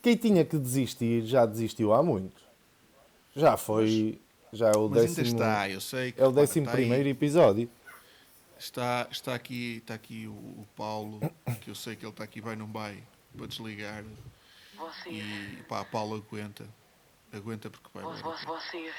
quem 0.00 0.16
tinha 0.16 0.44
que 0.44 0.58
desistir 0.58 1.24
já 1.26 1.44
desistiu 1.46 1.92
há 1.92 2.02
muito. 2.02 2.40
Já 3.34 3.56
foi. 3.56 4.20
Já 4.52 4.68
é 4.68 4.76
o 4.76 4.88
Mas 4.88 5.02
décimo. 5.16 5.26
ainda 5.28 5.44
está, 5.44 5.70
eu 5.70 5.80
sei 5.80 6.12
que. 6.12 6.20
É 6.20 6.26
o 6.26 6.30
décimo 6.32 6.66
está 6.66 6.76
aí- 6.76 6.84
primeiro 6.84 7.08
episódio. 7.08 7.70
Está, 8.58 9.08
está 9.10 9.34
aqui, 9.34 9.78
está 9.78 9.94
aqui 9.94 10.26
o, 10.28 10.32
o 10.32 10.66
Paulo, 10.76 11.18
que 11.62 11.70
eu 11.70 11.74
sei 11.74 11.96
que 11.96 12.04
ele 12.04 12.12
está 12.12 12.22
aqui, 12.22 12.40
vai, 12.40 12.54
não 12.54 12.66
vai, 12.66 13.02
para 13.36 13.46
desligar. 13.46 14.04
Vocês. 14.76 15.16
E 15.58 15.62
pá, 15.68 15.80
a 15.80 15.84
Paulo 15.84 16.16
aguenta. 16.16 16.64
Aguenta 17.32 17.70
porque 17.70 17.88
vai. 17.94 18.04
Vo- 18.04 18.10
vai. 18.12 18.22
vo- 18.44 18.54
Vocês. 18.54 18.94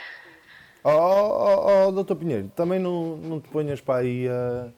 Oh, 0.84 0.90
oh, 0.90 1.88
oh, 1.88 1.92
doutor 1.92 2.16
Pinheiro, 2.18 2.50
também 2.56 2.78
não, 2.80 3.16
não 3.18 3.40
te 3.40 3.48
ponhas 3.50 3.80
para 3.80 4.02
aí 4.02 4.28
a, 4.28 4.70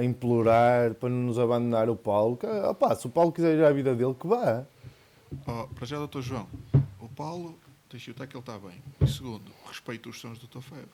a 0.00 0.02
implorar 0.04 0.94
para 0.94 1.08
não 1.08 1.18
nos 1.18 1.38
abandonar 1.38 1.88
o 1.88 1.94
Paulo. 1.96 2.36
Que, 2.36 2.46
opá, 2.46 2.94
se 2.96 3.06
o 3.06 3.10
Paulo 3.10 3.30
quiser 3.30 3.56
ir 3.58 3.64
à 3.64 3.72
vida 3.72 3.94
dele, 3.94 4.14
que 4.14 4.26
vá. 4.26 4.64
Oh, 5.46 5.68
para 5.74 5.86
já, 5.86 5.96
doutor 5.98 6.22
João, 6.22 6.48
o 7.00 7.08
Paulo, 7.08 7.56
deixa 7.90 8.10
eu 8.10 8.12
estar 8.12 8.26
que 8.26 8.34
ele 8.36 8.40
está 8.42 8.58
bem. 8.58 8.82
E 9.00 9.06
segundo, 9.06 9.44
respeito 9.66 10.08
os 10.10 10.20
sons 10.20 10.38
do 10.38 10.46
Dr. 10.48 10.60
Ferro. 10.60 10.88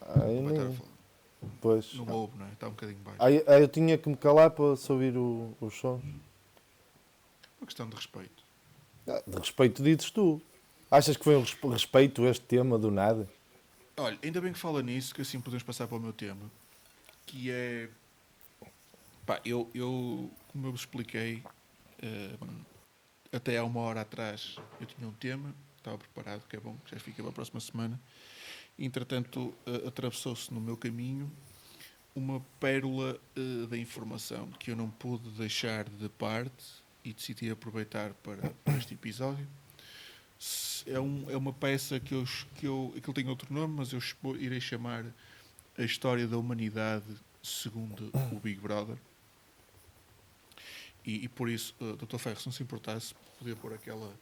Ai, 0.00 0.42
Vai 0.42 0.52
estar 0.66 0.84
pois. 1.60 1.94
Não 1.94 2.08
ouve, 2.14 2.38
não 2.38 2.46
é? 2.46 2.52
Está 2.52 2.66
um 2.68 2.70
bocadinho 2.70 2.98
baixo. 3.00 3.16
Ai, 3.20 3.42
ai, 3.46 3.62
eu 3.62 3.68
tinha 3.68 3.98
que 3.98 4.08
me 4.08 4.16
calar 4.16 4.50
para 4.50 4.76
se 4.76 4.90
ouvir 4.92 5.16
o- 5.16 5.52
os 5.60 5.74
sons. 5.78 6.02
Uma 7.60 7.66
questão 7.66 7.88
de 7.88 7.96
respeito. 7.96 8.44
Ah, 9.08 9.22
De 9.26 9.36
respeito 9.38 9.82
dizes 9.82 10.10
tu. 10.10 10.40
Achas 10.90 11.16
que 11.16 11.24
foi 11.24 11.36
um 11.36 11.40
respe- 11.40 11.68
respeito 11.68 12.26
este 12.26 12.44
tema 12.44 12.78
do 12.78 12.90
nada? 12.90 13.28
Olha, 13.96 14.18
ainda 14.22 14.40
bem 14.40 14.52
que 14.52 14.58
fala 14.58 14.82
nisso, 14.82 15.14
que 15.14 15.22
assim 15.22 15.40
podemos 15.40 15.62
passar 15.62 15.86
para 15.86 15.96
o 15.96 16.00
meu 16.00 16.12
tema. 16.12 16.50
Que 17.26 17.50
é. 17.50 17.88
Pá, 19.26 19.40
eu, 19.44 19.70
eu 19.74 20.30
como 20.48 20.66
eu 20.66 20.70
vos 20.72 20.80
expliquei, 20.80 21.42
hum, 22.02 22.60
até 23.30 23.58
há 23.58 23.64
uma 23.64 23.80
hora 23.80 24.00
atrás 24.00 24.56
eu 24.80 24.86
tinha 24.86 25.06
um 25.06 25.12
tema, 25.12 25.54
estava 25.76 25.98
preparado, 25.98 26.46
que 26.48 26.56
é 26.56 26.60
bom, 26.60 26.76
já 26.86 26.98
fica 26.98 27.22
para 27.22 27.30
a 27.30 27.34
próxima 27.34 27.60
semana. 27.60 28.00
Entretanto, 28.78 29.52
eh, 29.66 29.88
atravessou-se 29.88 30.54
no 30.54 30.60
meu 30.60 30.76
caminho 30.76 31.30
uma 32.14 32.40
pérola 32.58 33.20
eh, 33.36 33.66
da 33.66 33.76
informação 33.76 34.48
que 34.52 34.70
eu 34.70 34.76
não 34.76 34.88
pude 34.88 35.28
deixar 35.30 35.84
de 35.88 36.08
parte 36.08 36.64
e 37.04 37.12
decidi 37.12 37.50
aproveitar 37.50 38.14
para, 38.14 38.48
para 38.64 38.78
este 38.78 38.94
episódio. 38.94 39.46
É, 40.86 40.98
um, 41.00 41.28
é 41.30 41.36
uma 41.36 41.52
peça 41.52 41.98
que 41.98 42.14
eu, 42.14 42.24
que 42.56 42.66
eu. 42.66 42.94
Aquilo 42.96 43.12
tem 43.14 43.28
outro 43.28 43.52
nome, 43.52 43.74
mas 43.74 43.92
eu 43.92 44.00
irei 44.36 44.60
chamar 44.60 45.04
A 45.76 45.82
História 45.82 46.26
da 46.26 46.38
Humanidade 46.38 47.04
segundo 47.42 48.10
o 48.32 48.38
Big 48.38 48.60
Brother. 48.60 48.96
E, 51.04 51.24
e 51.24 51.28
por 51.28 51.48
isso, 51.48 51.74
uh, 51.80 51.96
Dr. 51.96 52.18
Ferro, 52.18 52.38
se 52.40 52.46
não 52.46 52.52
se 52.52 52.62
importasse, 52.62 53.14
podia 53.38 53.56
pôr 53.56 53.72
aquela, 53.72 54.12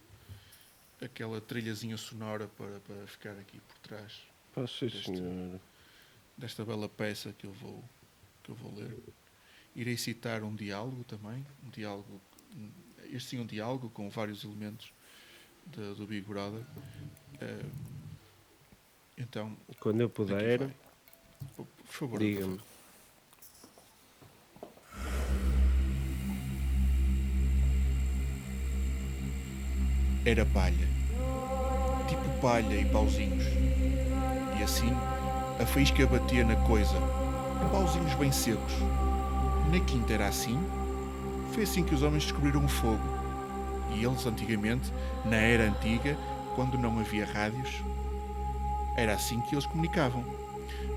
aquela 1.03 1.41
trilhazinha 1.41 1.97
sonora 1.97 2.47
para, 2.49 2.81
para 2.81 3.07
ficar 3.07 3.33
aqui 3.33 3.61
por 3.61 3.79
trás 3.79 4.13
Oh, 4.59 4.67
sim, 4.67 4.87
Deste- 4.87 5.05
senhor. 5.17 5.61
desta 6.39 6.65
bela 6.65 6.89
peça 6.89 7.31
que 7.37 7.47
eu 7.47 7.53
vou, 7.53 7.85
que 8.43 8.51
eu 8.51 8.55
vou 8.55 8.75
ler. 8.75 8.97
Irei 9.75 9.99
citar 9.99 10.43
um 10.43 10.55
diálogo 10.55 11.05
também, 11.05 11.45
um 11.63 11.69
diálogo, 11.69 12.19
este 13.13 13.29
sim 13.31 13.39
um 13.41 13.45
diálogo 13.45 13.91
com 13.91 14.09
vários 14.09 14.45
elementos 14.45 14.91
de- 15.67 15.95
do 15.95 16.07
Big 16.07 16.27
Brother. 16.27 16.63
Eh, 17.41 17.65
então, 19.19 19.57
Quando 19.81 20.01
eu 20.01 20.09
puder, 20.11 20.71
por 21.57 21.67
favor, 21.87 22.19
diga-me. 22.19 22.61
Era 30.25 30.45
palha, 30.47 30.89
tipo 32.09 32.29
palha 32.41 32.75
e 32.75 32.85
pauzinhos. 32.87 33.45
E 34.59 34.63
assim, 34.63 34.93
a 35.61 35.67
faísca 35.67 36.05
batia 36.07 36.45
na 36.45 36.57
coisa, 36.57 36.95
pauzinhos 37.71 38.15
bem 38.15 38.33
secos. 38.33 38.73
Na 39.73 39.79
quinta 39.81 40.13
era 40.15 40.27
assim. 40.29 40.59
Foi 41.53 41.63
assim 41.63 41.85
que 41.85 41.95
os 41.95 42.03
homens 42.03 42.25
descobriram 42.25 42.65
o 42.65 42.69
fogo. 42.69 43.16
E 43.93 44.05
eles, 44.05 44.27
antigamente, 44.27 44.93
na 45.25 45.37
era 45.37 45.65
antiga, 45.65 46.17
quando 46.55 46.79
não 46.79 46.99
havia 46.99 47.27
rádios, 47.27 47.83
era 48.97 49.13
assim 49.13 49.41
que 49.43 49.55
eles 49.55 49.67
comunicavam. 49.67 50.25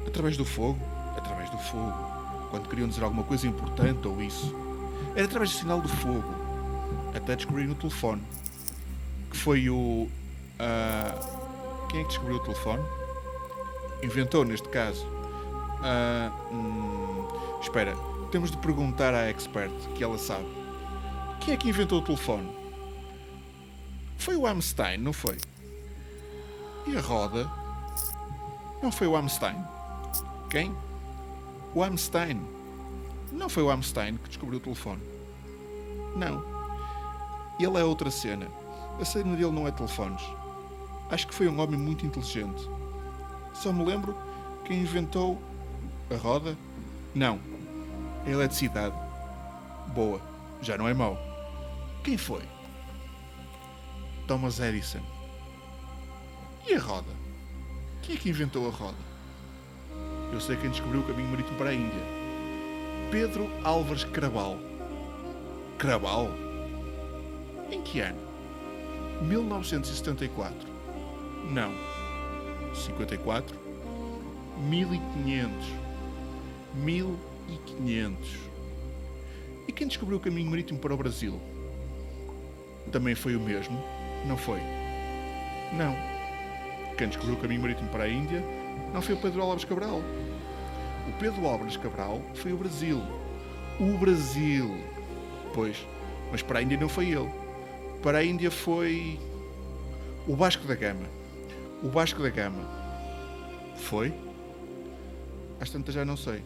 Através 0.08 0.38
do 0.38 0.46
fogo, 0.46 0.80
através 1.16 1.50
do 1.50 1.58
fogo. 1.58 1.94
Quando 2.50 2.68
queriam 2.68 2.88
dizer 2.88 3.04
alguma 3.04 3.24
coisa 3.24 3.48
importante 3.48 4.08
ou 4.08 4.22
isso. 4.22 4.56
Era 5.16 5.26
através 5.26 5.52
do 5.52 5.58
sinal 5.58 5.82
do 5.82 5.90
fogo. 5.90 6.34
Até 7.14 7.36
descobrirem 7.36 7.72
o 7.72 7.76
telefone. 7.76 8.24
Que 9.30 9.38
foi 9.38 9.70
o. 9.70 10.08
ah, 10.58 11.20
quem 11.90 12.02
é 12.02 12.04
que 12.04 12.10
descobriu 12.10 12.38
o 12.38 12.40
telefone? 12.40 12.84
Inventou, 14.02 14.46
neste 14.46 14.68
caso. 14.70 15.06
Ah, 15.84 16.32
hum, 16.52 17.28
espera, 17.62 17.96
temos 18.32 18.52
de 18.52 18.58
perguntar 18.58 19.14
à 19.14 19.30
expert, 19.30 19.72
que 19.96 20.04
ela 20.04 20.18
sabe. 20.18 20.48
Quem 21.42 21.54
é 21.54 21.58
que 21.58 21.70
inventou 21.70 22.00
o 22.00 22.02
telefone? 22.02 22.50
Foi 24.30 24.38
o 24.38 24.46
Amstein, 24.46 25.00
não 25.00 25.12
foi? 25.12 25.40
E 26.86 26.96
a 26.96 27.02
roda? 27.02 27.50
Não 28.80 28.92
foi 28.92 29.08
o 29.08 29.16
Amstein? 29.16 29.56
Quem? 30.52 30.72
O 31.74 31.84
Amstein. 31.84 32.40
Não 33.32 33.50
foi 33.50 33.64
o 33.64 33.72
Amstein 33.72 34.18
que 34.18 34.30
descobriu 34.30 34.60
o 34.60 34.62
telefone. 34.62 35.02
Não. 36.16 36.46
Ele 37.60 37.80
é 37.80 37.84
outra 37.84 38.12
cena. 38.12 38.48
A 39.02 39.04
cena 39.04 39.36
dele 39.36 39.50
não 39.50 39.68
é 39.68 39.72
telefones. 39.72 40.22
Acho 41.10 41.28
que 41.28 41.34
foi 41.34 41.48
um 41.48 41.60
homem 41.60 41.80
muito 41.80 42.06
inteligente. 42.06 42.70
Só 43.56 43.74
me 43.74 43.84
lembro 43.84 44.16
quem 44.64 44.82
inventou 44.82 45.42
a 46.14 46.16
roda? 46.16 46.56
Não. 47.16 47.40
A 48.28 48.30
eletricidade. 48.30 48.96
Boa. 49.88 50.22
Já 50.62 50.78
não 50.78 50.88
é 50.88 50.94
mau. 50.94 51.18
Quem 52.04 52.16
foi? 52.16 52.44
Thomas 54.30 54.60
Edison. 54.60 55.02
E 56.68 56.76
a 56.76 56.80
roda? 56.80 57.12
Quem 58.04 58.16
é 58.16 58.20
que 58.20 58.30
inventou 58.30 58.68
a 58.68 58.70
roda? 58.70 59.00
Eu 60.32 60.40
sei 60.40 60.56
quem 60.56 60.70
descobriu 60.70 61.02
o 61.02 61.04
caminho 61.04 61.30
marítimo 61.30 61.58
para 61.58 61.72
a 61.72 61.74
Índia. 61.74 62.04
Pedro 63.10 63.50
Álvares 63.64 64.04
Crabal. 64.04 64.60
Crabal? 65.80 66.30
Em 67.72 67.82
que 67.82 68.02
ano? 68.02 68.22
1974. 69.24 70.56
Não. 71.50 71.74
54. 72.76 73.58
1500. 74.60 75.68
1500. 76.76 78.30
E 79.68 79.72
quem 79.72 79.88
descobriu 79.88 80.20
o 80.20 80.22
caminho 80.22 80.52
marítimo 80.52 80.78
para 80.78 80.94
o 80.94 80.98
Brasil? 80.98 81.42
Também 82.92 83.16
foi 83.16 83.36
o 83.36 83.40
mesmo? 83.40 83.84
Não 84.26 84.38
foi? 84.38 84.60
Não. 85.74 85.96
Quem 86.98 87.08
descobriu 87.08 87.36
o 87.36 87.42
caminho 87.42 87.62
marítimo 87.62 87.90
para 87.90 88.04
a 88.04 88.10
Índia 88.10 88.44
não 88.94 89.02
foi 89.02 89.16
o 89.16 89.18
Pedro 89.18 89.42
Álvares 89.42 89.64
Cabral. 89.64 90.02
O 91.08 91.12
Pedro 91.20 91.46
Álvares 91.46 91.78
Cabral 91.78 92.22
foi 92.36 92.52
o 92.52 92.58
Brasil. 92.58 93.02
O 93.80 93.98
Brasil. 93.98 94.78
Pois, 95.54 95.86
mas 96.32 96.42
para 96.42 96.60
a 96.60 96.62
Índia 96.62 96.78
não 96.78 96.90
foi 96.90 97.10
ele. 97.10 97.30
Para 98.02 98.20
a 98.20 98.24
Índia 98.24 98.52
foi 98.52 99.20
o 100.28 100.36
Vasco 100.36 100.68
da 100.68 100.76
Gama. 100.76 101.06
O 101.82 101.90
Vasco 101.90 102.22
da 102.22 102.30
Gama. 102.30 102.64
Foi? 103.76 104.14
Às 105.60 105.70
tantas 105.70 105.96
já 105.96 106.04
não 106.04 106.18
sei. 106.18 106.42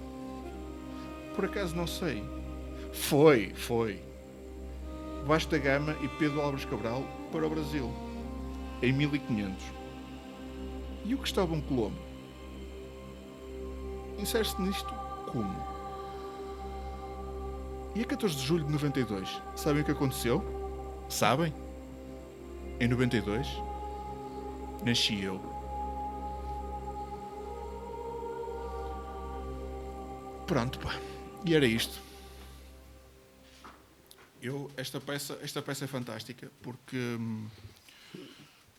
Por 1.36 1.46
acaso 1.46 1.76
não 1.76 1.88
sei. 1.88 2.24
Foi, 2.92 3.52
foi. 3.56 4.00
Vasco 5.26 5.52
da 5.52 5.58
Gama 5.58 5.96
e 6.02 6.08
Pedro 6.08 6.42
Álvares 6.42 6.66
Cabral 6.66 7.04
para 7.34 7.48
o 7.48 7.50
Brasil. 7.50 7.92
Em 8.82 8.94
1500. 8.94 9.66
E 11.04 11.16
o 11.16 11.18
Cristóvão 11.18 11.60
Colombo? 11.62 11.98
Insere-se 14.20 14.62
nisto 14.62 14.94
como? 15.32 15.74
E 17.96 18.02
a 18.02 18.06
14 18.06 18.36
de 18.36 18.42
julho 18.46 18.66
de 18.66 18.72
92? 18.72 19.42
Sabem 19.56 19.82
o 19.82 19.86
que 19.86 19.92
aconteceu? 19.92 20.44
Sabem? 21.10 21.52
Em 22.80 22.88
92? 22.88 23.48
Nasci 24.86 25.24
eu. 25.24 25.42
Pronto, 30.46 30.78
pá. 30.80 30.96
E 31.44 31.56
era 31.56 31.66
isto. 31.66 32.00
Eu, 34.44 34.70
esta 34.76 35.00
peça, 35.00 35.40
esta 35.42 35.62
peça 35.62 35.86
é 35.86 35.88
fantástica 35.88 36.52
porque, 36.62 36.98
hum, 36.98 37.48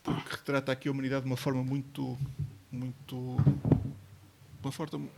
porque 0.02 0.36
retrata 0.36 0.70
aqui 0.70 0.88
a 0.88 0.90
humanidade 0.90 1.22
de 1.22 1.26
uma 1.30 1.38
forma 1.38 1.64
muito, 1.64 2.18
muito, 2.70 3.16
uma 4.62 4.70
forma 4.70 5.08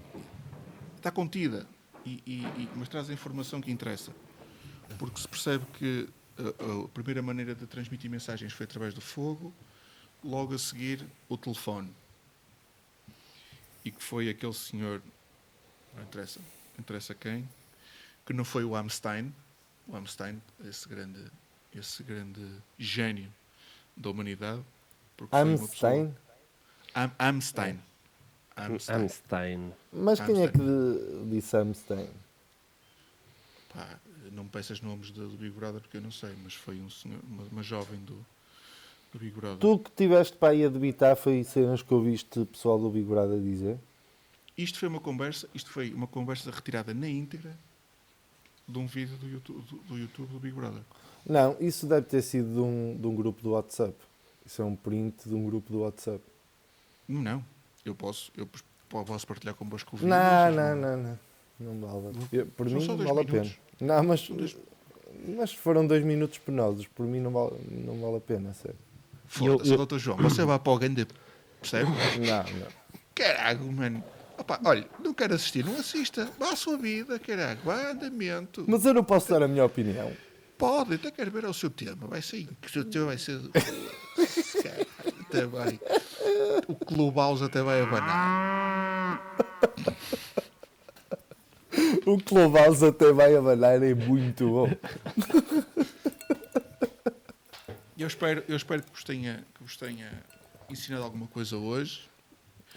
está 0.96 1.10
contida 1.10 1.66
e, 2.04 2.22
e- 2.24 2.68
mas 2.76 2.88
traz 2.88 3.10
a 3.10 3.12
informação 3.12 3.60
que 3.60 3.72
interessa, 3.72 4.12
porque 5.00 5.20
se 5.20 5.26
percebe 5.26 5.66
que 5.80 6.08
a, 6.38 6.84
a 6.84 6.88
primeira 6.90 7.20
maneira 7.20 7.52
de 7.52 7.66
transmitir 7.66 8.08
mensagens 8.08 8.52
foi 8.52 8.64
através 8.64 8.94
do 8.94 9.00
fogo, 9.00 9.52
logo 10.22 10.54
a 10.54 10.58
seguir 10.60 11.04
o 11.28 11.36
telefone. 11.36 11.92
E 13.84 13.90
que 13.90 14.00
foi 14.02 14.28
aquele 14.28 14.52
senhor, 14.54 15.02
não 15.92 16.04
interessa, 16.04 16.40
interessa 16.78 17.14
quem, 17.16 17.48
que 18.24 18.32
não 18.32 18.44
foi 18.44 18.64
o 18.64 18.76
Amstein, 18.76 19.34
o 19.86 19.96
Amstein, 19.96 20.40
esse 20.64 20.88
grande, 20.88 21.24
esse 21.74 22.02
grande 22.02 22.44
gênio 22.78 23.32
da 23.96 24.10
humanidade. 24.10 24.62
Amstein? 25.32 26.14
Am- 26.94 27.12
Amstein. 27.18 27.80
Amstein. 28.56 29.02
Amstein. 29.02 29.72
Mas 29.92 30.20
quem 30.20 30.42
é 30.42 30.48
que 30.48 31.26
disse 31.30 31.56
Amstein? 31.56 32.08
Pá, 33.72 33.98
não 34.32 34.44
me 34.44 34.50
peças 34.50 34.80
nomes 34.80 35.10
do, 35.10 35.28
do 35.28 35.36
Big 35.36 35.50
Brother 35.50 35.80
porque 35.80 35.98
eu 35.98 36.00
não 36.00 36.10
sei, 36.10 36.34
mas 36.42 36.54
foi 36.54 36.80
um 36.80 36.90
senhor, 36.90 37.20
uma, 37.28 37.44
uma 37.44 37.62
jovem 37.62 37.98
do, 38.00 38.24
do 39.12 39.18
Big 39.18 39.32
Brother. 39.32 39.58
Tu 39.58 39.78
que 39.78 39.90
tiveste 39.92 40.36
para 40.36 40.52
aí 40.52 40.64
a 40.64 40.68
debitar 40.68 41.16
foi 41.16 41.44
cenas 41.44 41.82
que 41.82 41.92
ouviste 41.92 42.40
o 42.40 42.46
pessoal 42.46 42.78
do 42.78 42.90
Big 42.90 43.06
Brother 43.06 43.40
dizer? 43.40 43.78
Isto 44.56 44.78
foi 44.78 44.88
uma 44.88 45.00
conversa, 45.00 45.48
isto 45.54 45.70
foi 45.70 45.92
uma 45.92 46.06
conversa 46.06 46.50
retirada 46.50 46.94
na 46.94 47.08
íntegra 47.08 47.56
de 48.68 48.78
um 48.78 48.86
vídeo 48.86 49.16
do 49.16 49.28
YouTube 49.28 49.62
do, 49.70 49.76
do 49.78 49.98
YouTube 49.98 50.28
do 50.32 50.38
Big 50.40 50.54
Brother. 50.54 50.82
Não, 51.24 51.56
isso 51.60 51.86
deve 51.86 52.06
ter 52.06 52.22
sido 52.22 52.52
de 52.54 52.60
um, 52.60 52.96
de 53.00 53.06
um 53.06 53.14
grupo 53.14 53.42
do 53.42 53.50
WhatsApp. 53.50 53.94
Isso 54.44 54.62
é 54.62 54.64
um 54.64 54.76
print 54.76 55.28
de 55.28 55.34
um 55.34 55.44
grupo 55.44 55.72
do 55.72 55.80
WhatsApp. 55.80 56.22
Não, 57.08 57.44
eu 57.84 57.94
posso, 57.94 58.30
eu 58.36 58.46
pos- 58.46 58.64
posso 58.88 59.26
partilhar 59.26 59.54
convosco 59.54 59.94
o 59.94 59.98
vídeo. 59.98 60.08
Não, 60.10 60.52
não, 60.52 60.76
não, 60.76 60.96
não. 60.96 61.18
Não 61.58 62.00
vale. 62.02 62.16
Eu- 62.32 62.46
por 62.46 62.68
São 62.68 62.78
mim 62.78 62.86
não 62.86 62.96
dois 62.96 63.08
vale 63.08 63.20
a 63.20 63.24
minutos. 63.24 63.58
pena. 63.78 63.94
Não, 63.94 64.04
mas, 64.04 64.28
dois- 64.28 64.56
mas 65.36 65.52
foram 65.54 65.86
dois 65.86 66.04
minutos 66.04 66.38
penosos. 66.38 66.86
Por 66.86 67.06
mim 67.06 67.20
não 67.20 67.30
vale, 67.32 67.56
não 67.70 67.98
vale 68.00 68.16
a 68.16 68.20
pena, 68.20 68.52
sério. 68.54 68.76
Foda-se, 69.26 69.72
Eu- 69.72 69.98
João, 69.98 70.16
você 70.18 70.44
vai 70.44 70.58
para 70.58 70.72
o 70.72 70.78
grande, 70.78 71.06
percebe? 71.60 71.90
Não, 72.20 72.60
não. 72.60 72.66
Caralho, 73.14 73.72
mano. 73.72 74.04
Opa, 74.38 74.60
olha, 74.64 74.86
não 75.02 75.14
quero 75.14 75.34
assistir, 75.34 75.64
não 75.64 75.76
assista. 75.76 76.30
Vá 76.38 76.50
à 76.52 76.56
sua 76.56 76.76
vida, 76.76 77.18
caralho. 77.18 77.58
Vá 77.64 77.90
andamento. 77.90 78.64
Mas 78.66 78.84
eu 78.84 78.94
não 78.94 79.04
posso 79.04 79.30
dar 79.30 79.42
a 79.42 79.48
minha 79.48 79.64
opinião. 79.64 80.12
Pode, 80.58 80.94
até 80.94 81.10
quero 81.10 81.30
ver 81.30 81.44
o 81.44 81.54
seu 81.54 81.70
tema. 81.70 82.06
Vai 82.06 82.22
ser. 82.22 82.48
O 82.64 82.70
seu 82.70 82.84
tema 82.84 83.06
vai 83.06 83.18
ser. 83.18 83.40
Vai. 85.50 85.78
O 86.66 86.74
Clubhouse 86.74 87.44
até 87.44 87.60
vai 87.62 87.82
abanar. 87.82 89.36
O 92.06 92.18
Clovaus 92.18 92.82
até 92.82 93.12
vai 93.12 93.34
abanar, 93.34 93.82
é 93.82 93.92
muito 93.92 94.48
bom. 94.48 94.68
Eu 97.98 98.06
espero, 98.06 98.44
eu 98.48 98.56
espero 98.56 98.82
que, 98.82 98.90
vos 98.92 99.02
tenha, 99.02 99.44
que 99.54 99.62
vos 99.62 99.76
tenha 99.76 100.12
ensinado 100.70 101.02
alguma 101.02 101.26
coisa 101.26 101.56
hoje. 101.56 102.08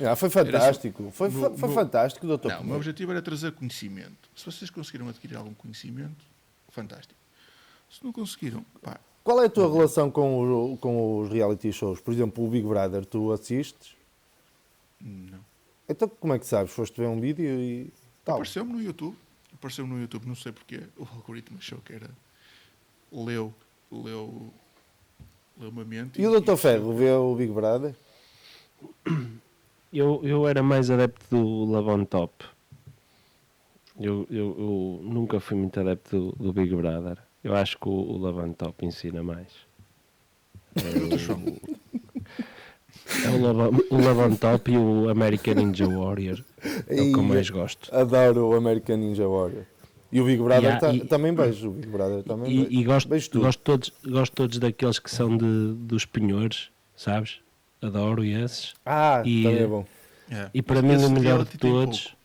Ah, 0.05 0.15
foi 0.15 0.29
fantástico. 0.29 1.12
Foi, 1.12 1.29
fa- 1.29 1.49
foi 1.51 1.69
no- 1.69 1.75
fantástico, 1.75 2.25
doutor. 2.27 2.51
Não, 2.51 2.62
o 2.62 2.65
meu 2.65 2.75
objetivo 2.77 3.12
era 3.12 3.21
trazer 3.21 3.51
conhecimento. 3.51 4.29
Se 4.35 4.45
vocês 4.45 4.69
conseguiram 4.69 5.07
adquirir 5.09 5.35
algum 5.35 5.53
conhecimento, 5.53 6.23
fantástico. 6.69 7.19
Se 7.91 8.03
não 8.03 8.12
conseguiram, 8.12 8.63
pá, 8.81 8.99
Qual 9.23 9.41
é 9.41 9.45
a 9.47 9.49
tua 9.49 9.71
relação 9.71 10.09
com, 10.09 10.71
o- 10.73 10.77
com 10.77 11.19
os 11.19 11.29
reality 11.29 11.71
shows? 11.73 11.99
Por 11.99 12.13
exemplo, 12.13 12.45
o 12.45 12.49
Big 12.49 12.65
Brother, 12.67 13.05
tu 13.05 13.31
assistes? 13.31 13.95
não. 15.01 15.39
Então 15.88 16.07
como 16.07 16.33
é 16.33 16.39
que 16.39 16.45
sabes? 16.45 16.71
Foste 16.71 16.99
ver 17.01 17.07
um 17.07 17.19
vídeo 17.19 17.45
e 17.45 17.91
tal. 18.23 18.35
Apareceu-me 18.35 18.71
no 18.73 18.81
YouTube. 18.81 19.17
Apareceu-me 19.53 19.91
no 19.93 19.99
YouTube, 20.01 20.25
não 20.27 20.35
sei 20.35 20.51
porquê. 20.51 20.83
O 20.97 21.03
algoritmo 21.03 21.57
achou 21.57 21.79
que 21.79 21.93
era. 21.93 22.09
Leu. 23.12 23.51
Leu. 23.91 24.53
Leu 25.59 25.69
uma 25.69 25.83
mente. 25.83 26.21
E 26.21 26.27
o 26.27 26.29
doutor 26.31 26.57
percebeu 26.57 26.81
Ferro 26.81 26.95
vê 26.95 27.12
o 27.12 27.35
Big 27.35 27.51
Brother? 27.51 27.95
Eu, 29.91 30.21
eu 30.23 30.47
era 30.47 30.62
mais 30.62 30.89
adepto 30.91 31.25
do 31.36 31.43
Love 31.65 31.89
on 31.89 32.06
Top. 32.06 32.45
Eu, 33.99 34.25
eu, 34.30 34.56
eu 34.58 34.99
nunca 35.04 35.39
fui 35.39 35.58
muito 35.58 35.80
adepto 35.80 36.32
do, 36.38 36.43
do 36.45 36.54
Big 36.54 36.73
Brother. 36.75 37.17
Eu 37.43 37.56
acho 37.56 37.78
que 37.78 37.88
o, 37.88 37.91
o 37.91 38.17
Lavantop 38.17 38.86
ensina 38.86 39.23
mais. 39.23 39.47
João. 41.17 41.41
É 43.25 43.30
o, 43.30 43.41
Lava, 43.41 43.69
o 43.89 43.97
Lavantop 44.02 44.71
e 44.71 44.78
o 44.78 45.10
American 45.10 45.56
Ninja 45.56 45.88
Warrior. 45.88 46.43
É 46.88 47.02
o 47.02 47.12
que 47.12 47.19
eu 47.19 47.23
mais 47.23 47.49
gosto. 47.49 47.93
Adoro 47.93 48.49
o 48.49 48.56
American 48.56 48.97
Ninja 48.97 49.28
Warrior. 49.28 49.63
E 50.12 50.19
o 50.21 50.25
Big 50.25 50.38
Brother 50.41 50.63
Yeah, 50.63 50.80
ta- 50.80 50.93
e- 50.93 51.06
também 51.06 51.34
vejo. 51.34 51.69
O 51.69 51.71
Big 51.73 51.88
Brother 51.88 52.23
também 52.23 52.52
E, 52.52 52.58
vejo. 52.65 52.71
e 52.80 52.84
gosto, 52.84 53.10
gosto, 53.39 53.60
todos, 53.63 53.93
gosto 54.06 54.34
todos 54.34 54.60
daqueles 54.60 54.99
que 54.99 55.10
são 55.12 55.36
de, 55.38 55.73
dos 55.75 56.06
penhores, 56.06 56.69
sabes? 56.95 57.39
Adoro 57.82 58.24
esses. 58.24 58.74
Ah, 58.86 59.22
e- 59.26 59.44
também 59.44 59.63
é 59.63 59.68
bom. 59.68 59.86
É. 60.32 60.50
E 60.54 60.62
para 60.62 60.82
Mas 60.82 61.02
mim 61.02 61.06
o 61.08 61.10
melhor 61.10 61.44
de 61.46 61.58
todos, 61.58 62.15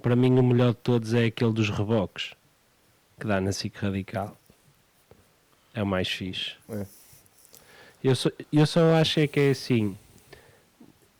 para 0.00 0.16
mim 0.16 0.38
o 0.38 0.42
melhor 0.42 0.70
de 0.70 0.78
todos 0.78 1.12
é 1.12 1.26
aquele 1.26 1.52
dos 1.52 1.68
reboques 1.68 2.32
que 3.20 3.26
dá 3.26 3.40
na 3.40 3.52
SIC 3.52 3.76
Radical. 3.76 4.36
É 5.74 5.82
o 5.82 5.86
mais 5.86 6.08
fixe. 6.08 6.52
É. 6.70 6.86
Eu, 8.02 8.14
só, 8.14 8.30
eu 8.52 8.64
só 8.66 8.94
acho 8.94 9.20
é 9.20 9.26
que 9.26 9.38
é 9.40 9.50
assim, 9.50 9.96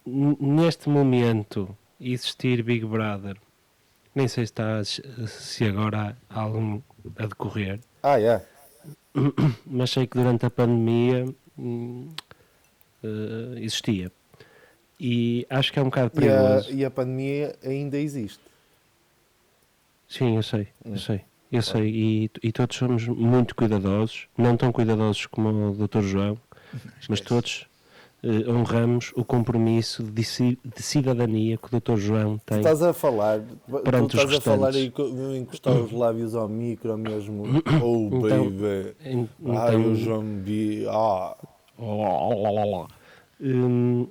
neste 0.07 0.89
momento 0.89 1.77
existir 2.01 2.63
Big 2.63 2.85
Brother, 2.87 3.37
nem 4.15 4.27
sei 4.29 4.47
se, 4.47 4.53
está, 4.53 4.83
se 4.85 5.65
agora 5.65 6.17
há 6.31 6.41
algum 6.41 6.81
a 7.17 7.27
decorrer, 7.27 7.81
Ah, 8.03 8.17
yeah. 8.17 8.45
mas 9.67 9.91
sei 9.91 10.07
que 10.07 10.17
durante 10.17 10.47
a 10.47 10.51
pandemia 10.51 11.27
eh, 13.03 13.59
existia. 13.61 14.11
E 15.01 15.47
acho 15.49 15.73
que 15.73 15.79
é 15.79 15.83
um 15.83 15.87
bocado 15.87 16.11
E 16.15 16.19
a, 16.19 16.21
perigoso. 16.21 16.73
e 16.73 16.85
a 16.85 16.91
pandemia 16.91 17.57
ainda 17.65 17.97
existe. 17.99 18.41
Sim, 20.09 20.37
eu 20.37 20.43
sei, 20.43 20.69
eu 20.85 20.97
sei, 20.99 21.21
eu 21.53 21.63
sei. 21.63 21.89
E, 21.91 22.31
e 22.43 22.51
todos 22.53 22.77
somos 22.77 23.07
muito 23.07 23.55
cuidadosos, 23.55 24.27
não 24.37 24.57
tão 24.57 24.73
cuidadosos 24.73 25.27
como 25.27 25.71
o 25.71 25.87
Dr. 25.87 26.01
João, 26.03 26.39
mas 27.09 27.21
todos 27.21 27.67
eh, 28.23 28.51
honramos 28.51 29.13
o 29.15 29.23
compromisso 29.25 30.03
de, 30.03 30.25
ci- 30.25 30.59
de 30.65 30.83
cidadania 30.83 31.59
que 31.59 31.67
o 31.77 31.79
Dr. 31.81 31.97
João 31.97 32.39
tem. 32.39 32.59
estás 32.59 32.83
a 32.83 32.93
falar, 32.95 33.41
Perante 33.85 34.09
tu 34.09 34.17
estás 34.17 34.33
a 34.35 34.41
falar 34.41 34.71
de 34.73 34.93
encostar 35.39 35.75
os 35.77 35.93
lábios 35.93 36.35
ao 36.35 36.49
micro 36.49 36.97
mesmo. 36.99 37.45
Oh, 37.83 38.09
Então- 38.17 38.51
baby. 38.51 38.97
En- 39.05 39.29
Ai, 39.47 39.77
então- 39.77 39.93
o 39.93 39.95
João 39.95 40.25
B. 40.25 40.87
Ah, 40.89 41.37
Hum, 43.41 44.09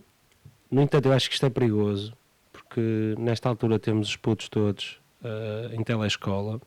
no 0.71 0.82
entanto, 0.82 1.08
eu 1.08 1.13
acho 1.13 1.27
que 1.30 1.36
isto 1.36 1.45
é 1.45 1.49
perigoso, 1.49 2.13
porque 2.51 3.15
nesta 3.17 3.49
altura 3.49 3.77
temos 3.80 4.10
os 4.10 4.15
putos 4.15 4.49
todos 4.49 4.99
eh, 5.23 5.69
em 5.73 5.84
telescola 5.84 6.62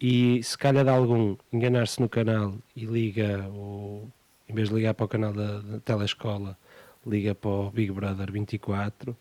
e 0.00 0.42
se 0.42 0.56
calhar 0.58 0.84
de 0.84 0.90
algum 0.90 1.36
enganar-se 1.52 2.00
no 2.00 2.08
canal 2.08 2.54
e 2.76 2.84
liga, 2.84 3.48
o, 3.50 4.08
em 4.48 4.54
vez 4.54 4.68
de 4.68 4.74
ligar 4.74 4.94
para 4.94 5.04
o 5.06 5.08
canal 5.08 5.32
da, 5.32 5.60
da 5.60 5.80
telescola, 5.80 6.56
liga 7.06 7.34
para 7.34 7.50
o 7.50 7.70
Big 7.70 7.90
Brother 7.92 8.30
24, 8.30 9.16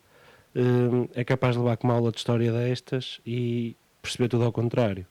hum, 0.56 1.08
é 1.13 1.24
capaz 1.24 1.56
de 1.56 1.60
levar 1.62 1.78
com 1.78 1.88
uma 1.88 1.96
aula 1.96 2.12
de 2.12 2.17
história 2.17 2.52
destas 2.52 3.22
e 3.26 3.76
perceber 4.02 4.28
tudo 4.30 4.43
ao 4.46 4.52
contrário. 4.52 5.06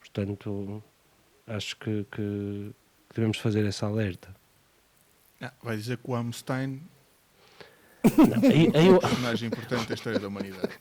Portanto, 0.00 0.82
acho 1.46 1.76
que, 1.76 2.04
que- 2.10 2.70
que 3.08 3.14
devemos 3.16 3.38
fazer 3.38 3.64
esse 3.66 3.84
alerta. 3.84 4.34
Ah, 5.42 5.52
vai 5.62 5.76
dizer 5.76 5.98
que 5.98 6.08
o 6.10 6.14
Amstein 6.14 6.80
Não, 8.04 8.80
é 8.80 8.90
um 8.90 8.98
personagem 8.98 9.48
importante 9.48 9.88
da 9.88 9.94
história 9.94 10.18
da 10.20 10.28
humanidade. 10.28 10.72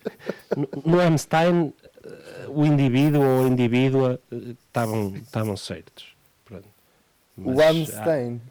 No- 0.56 0.70
No 0.86 1.00
Einstein, 1.00 1.74
eh, 2.04 2.46
o 2.48 2.66
indivíduo 2.66 3.22
ou 3.24 3.46
a 3.46 3.48
indivídua 3.48 4.20
eh, 4.32 4.56
estavam 4.68 5.16
estavam 5.16 5.58
certos. 5.58 6.16
Pronto. 6.46 6.68
o 7.38 7.56
Mas, 7.56 7.76
Amstein. 7.90 8.42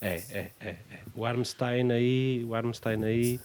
ah, 0.00 0.06
é, 0.06 0.14
é, 0.30 0.50
é, 0.60 0.68
é. 0.68 1.00
O 1.14 1.24
Armstein 1.26 1.92
aí, 1.92 2.44
o 2.44 2.54
Armstein 2.54 3.04
aí. 3.04 3.40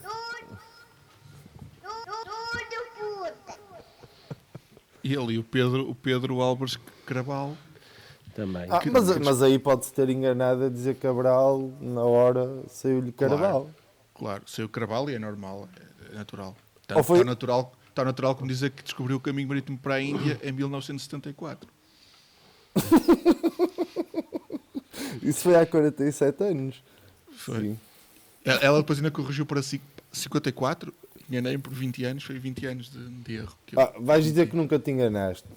E 5.04 5.16
ali 5.16 5.38
o 5.38 5.44
Pedro, 5.44 5.88
o 5.90 5.94
Pedro 5.94 6.40
Álvares 6.40 6.76
Craval. 7.04 7.56
Também. 8.36 8.66
Ah, 8.70 8.80
mas, 8.92 9.18
mas 9.18 9.42
aí 9.42 9.58
pode-se 9.58 9.92
ter 9.92 10.08
enganado 10.10 10.64
a 10.64 10.68
dizer 10.68 10.94
Cabral, 10.96 11.72
na 11.80 12.02
hora 12.04 12.62
saiu-lhe 12.68 13.10
Carvalho. 13.10 13.68
Claro, 14.14 14.42
saiu 14.46 14.68
Craval 14.68 15.08
e 15.10 15.14
é 15.14 15.18
normal, 15.18 15.68
é, 16.10 16.12
é 16.12 16.14
natural. 16.18 16.54
Tanto, 16.86 17.02
foi- 17.02 17.18
Tão 17.18 17.26
natural, 17.26 17.72
tão 17.94 18.04
natural 18.04 18.34
como 18.34 18.46
dizer 18.48 18.70
que 18.70 18.82
descobriu 18.82 19.16
o 19.16 19.20
caminho 19.20 19.48
marítimo 19.48 19.78
para 19.78 19.94
a 19.94 20.02
Índia 20.02 20.38
em 20.42 20.52
1974. 20.52 21.68
Isso 25.22 25.40
foi 25.40 25.56
há 25.56 25.66
47 25.66 26.44
anos. 26.44 26.82
Foi. 27.36 27.60
Sim. 27.60 27.78
Ela 28.44 28.60
ela 28.62 28.78
depois 28.78 28.98
ainda 28.98 29.10
corrigiu 29.10 29.44
para 29.46 29.62
ci- 29.62 29.80
54. 30.12 30.92
Enganei-me 31.28 31.60
por 31.62 31.72
20 31.74 32.04
anos, 32.04 32.22
foi 32.22 32.38
20 32.38 32.66
anos 32.66 32.90
de, 32.90 33.08
de 33.08 33.34
erro. 33.36 33.56
Ah, 33.76 33.92
vais 33.98 34.24
dizer 34.24 34.48
que 34.48 34.54
nunca 34.56 34.78
te 34.78 34.90
enganaste. 34.92 35.48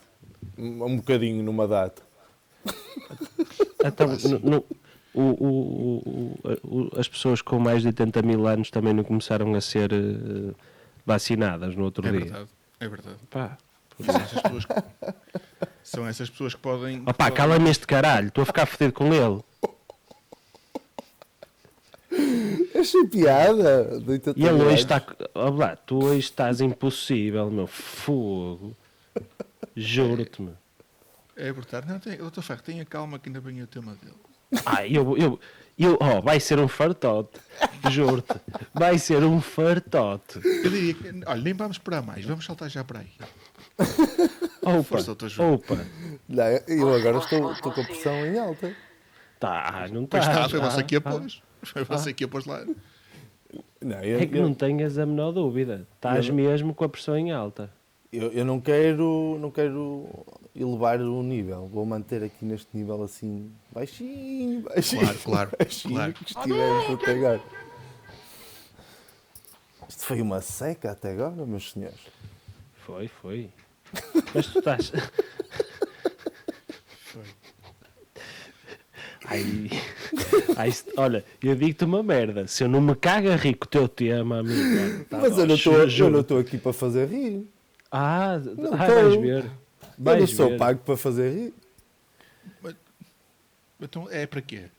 Um 0.58 0.98
bocadinho 0.98 1.44
numa 1.44 1.68
data. 1.68 2.02
Então, 3.84 4.08
no- 4.08 4.40
no- 4.40 4.66
o- 5.14 5.22
o- 5.22 6.38
o- 6.44 6.58
o- 6.64 7.00
as 7.00 7.08
pessoas 7.08 7.42
com 7.42 7.58
mais 7.60 7.82
de 7.82 7.88
80 7.88 8.22
mil 8.22 8.46
anos 8.48 8.70
também 8.70 8.94
não 8.94 9.04
começaram 9.04 9.54
a 9.56 9.62
ser 9.62 9.92
eh, 9.94 10.54
vacinadas 11.06 11.76
no 11.76 11.86
outro 11.86 12.06
É 12.08 12.12
dia. 12.12 12.20
verdade, 12.20 12.50
é 12.80 12.88
verdade. 12.88 13.18
Pá. 13.30 13.58
São 14.00 14.16
essas 14.16 14.42
pessoas 14.42 14.66
que, 14.66 14.74
são 15.84 16.08
essas 16.08 16.30
pessoas 16.30 16.54
que 16.56 16.62
podem. 16.62 17.02
Opá, 17.02 17.14
podem- 17.14 17.34
cala-me 17.36 17.70
este 17.70 17.88
caralho, 17.88 18.28
estou 18.28 18.42
a 18.44 18.46
ficar 18.46 18.66
fodido 18.66 18.94
com 18.94 19.14
ele. 19.14 19.42
Achei 22.80 23.06
piada. 23.08 24.00
de 24.00 24.10
80 24.12 24.40
E 24.40 24.46
ele 24.46 24.64
hoje 24.64 24.76
está. 24.84 25.02
Ó 25.36 25.50
lá, 25.50 25.76
tu 25.76 26.04
hoje 26.06 26.20
estás 26.20 26.62
impossível, 26.62 27.50
meu 27.52 27.68
fogo. 27.68 28.76
Juro-te, 29.76 30.42
meu. 30.42 30.54
É 31.40 31.52
verdade. 31.54 31.88
Não, 31.88 32.00
tem, 32.00 32.18
Dr. 32.18 32.42
Ferro, 32.42 32.62
tenha 32.62 32.86
calma 32.86 33.18
que 33.18 33.30
ainda 33.30 33.40
vem 33.40 33.62
o 33.62 33.68
tema 33.68 33.96
dele. 33.96 34.16
Ah, 34.66 34.86
eu, 34.86 35.16
eu, 35.18 35.40
eu, 35.78 35.98
oh, 36.02 36.22
vai 36.22 36.40
ser 36.40 36.60
um 36.60 36.68
fartote. 36.68 37.40
Juro-te. 37.90 38.34
Vai 38.74 38.98
ser 38.98 39.24
um 39.24 39.40
fartote. 39.40 40.40
Eu 40.44 40.70
diria 40.70 40.94
que, 40.94 41.08
olha, 41.26 41.42
nem 41.42 41.54
vamos 41.54 41.76
esperar 41.78 42.02
mais, 42.02 42.26
vamos 42.26 42.46
saltar 42.46 42.70
já 42.70 42.84
para 42.84 43.00
aí. 43.00 43.12
Opa, 44.62 44.84
Força, 44.84 45.16
doutor 45.16 45.32
opa. 45.54 45.78
Não, 46.28 46.44
eu 46.68 46.94
agora 46.94 47.18
estou, 47.20 47.52
estou 47.54 47.72
com 47.72 47.82
a 47.82 47.86
pressão 47.86 48.14
em 48.26 48.38
alta. 48.38 48.76
Tá, 49.40 49.88
não 49.92 50.06
tá. 50.06 50.18
Pois 50.18 50.28
está, 50.30 50.50
foi 50.50 50.60
tá, 50.60 50.70
você 50.70 50.84
que 50.84 50.96
a 50.98 51.02
tá. 51.02 51.12
pôs. 51.12 51.42
Foi 51.64 51.84
você 51.86 52.14
que 52.14 52.24
a 52.26 52.28
pôs 52.28 52.46
lá. 52.46 52.66
Não, 53.82 54.04
eu, 54.04 54.20
É 54.20 54.26
que 54.26 54.38
eu- 54.38 54.42
não 54.44 54.54
tenhas 54.54 54.98
a 54.98 55.06
menor 55.06 55.32
dúvida. 55.32 55.88
Estás 55.96 56.28
Eu- 56.28 56.34
mesmo 56.34 56.74
com 56.74 56.84
a 56.84 56.90
pressão 56.90 57.18
em 57.18 57.32
alta. 57.32 57.72
Eu- 58.12 58.32
eu 58.32 58.46
não 58.46 58.60
quero, 58.60 59.38
não 59.40 59.52
quero 59.52 60.08
elevar 60.56 61.00
o 61.02 61.22
nível. 61.24 61.68
Vou 61.68 61.86
manter 61.86 62.24
aqui 62.24 62.44
neste 62.46 62.76
nível 62.76 63.02
assim, 63.04 63.52
baixinho, 63.72 64.62
baixinho. 64.62 65.02
Claro, 65.02 65.20
claro, 65.24 65.50
baixinho 65.58 65.94
claro. 65.96 66.14
que 66.18 66.24
estivemos 66.26 67.02
até 67.02 67.12
agora. 67.12 67.42
Isto 69.88 70.06
foi 70.06 70.22
uma 70.22 70.42
seca 70.42 70.92
até 70.92 71.12
agora, 71.12 71.46
meus 71.46 71.72
senhores. 71.72 72.00
Foi, 72.86 73.08
foi. 73.08 73.50
Mas 74.34 74.48
tu 74.48 74.60
estás. 74.60 74.92
Ai, 79.26 79.70
ai, 80.58 80.72
se- 80.72 80.86
olha, 80.98 81.24
eu 81.44 81.56
digo-te 81.56 81.84
uma 81.86 82.02
merda. 82.02 82.48
Se 82.48 82.64
eu 82.64 82.68
não 82.68 82.82
me 82.82 82.96
caga 82.96 83.36
rico 83.36 83.66
o 83.66 83.70
teu 83.70 83.88
tema, 83.88 84.40
amigo. 84.40 84.60
olha, 84.60 85.06
tá 85.06 85.18
Mas 85.20 85.34
bom, 85.34 85.42
eu 85.42 85.46
não 85.46 85.56
estou- 85.56 85.74
eu 85.74 85.90
juro. 85.90 86.12
não 86.12 86.22
estou 86.22 86.40
aqui 86.40 86.58
para 86.58 86.74
fazer 86.74 87.08
rir. 87.08 87.48
Ah, 87.92 88.38
Não 88.40 88.74
ah, 88.74 88.86
tô. 88.88 88.94
vais 88.94 89.16
ver. 89.22 89.46
Eu 89.46 89.52
Vais 89.98 90.20
não 90.20 90.28
sou 90.28 90.50
ver. 90.50 90.58
pago 90.58 90.80
para 90.82 90.98
fazer. 90.98 91.54
Então 93.82 94.10
é 94.10 94.28
para 94.28 94.42
quê? 94.42 94.70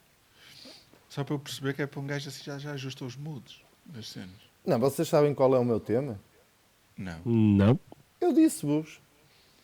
Só 1.09 1.25
para 1.25 1.35
eu 1.35 1.39
perceber 1.39 1.75
que 1.75 1.83
é 1.83 1.87
para 1.87 2.01
um 2.01 2.07
gajo 2.07 2.29
assim 2.29 2.45
já, 2.45 2.59
já 2.59 2.73
ajusta 2.73 3.05
os 3.05 3.17
moods 3.17 3.61
das 3.87 4.09
cenas. 4.09 4.31
Não, 4.65 4.79
vocês 4.79 5.09
sabem 5.09 5.35
qual 5.35 5.55
é 5.55 5.59
o 5.59 5.65
meu 5.65 5.81
tema? 5.81 6.21
Não. 6.97 7.19
Não, 7.25 7.81
Eu 8.21 8.33
disse-vos. 8.33 9.01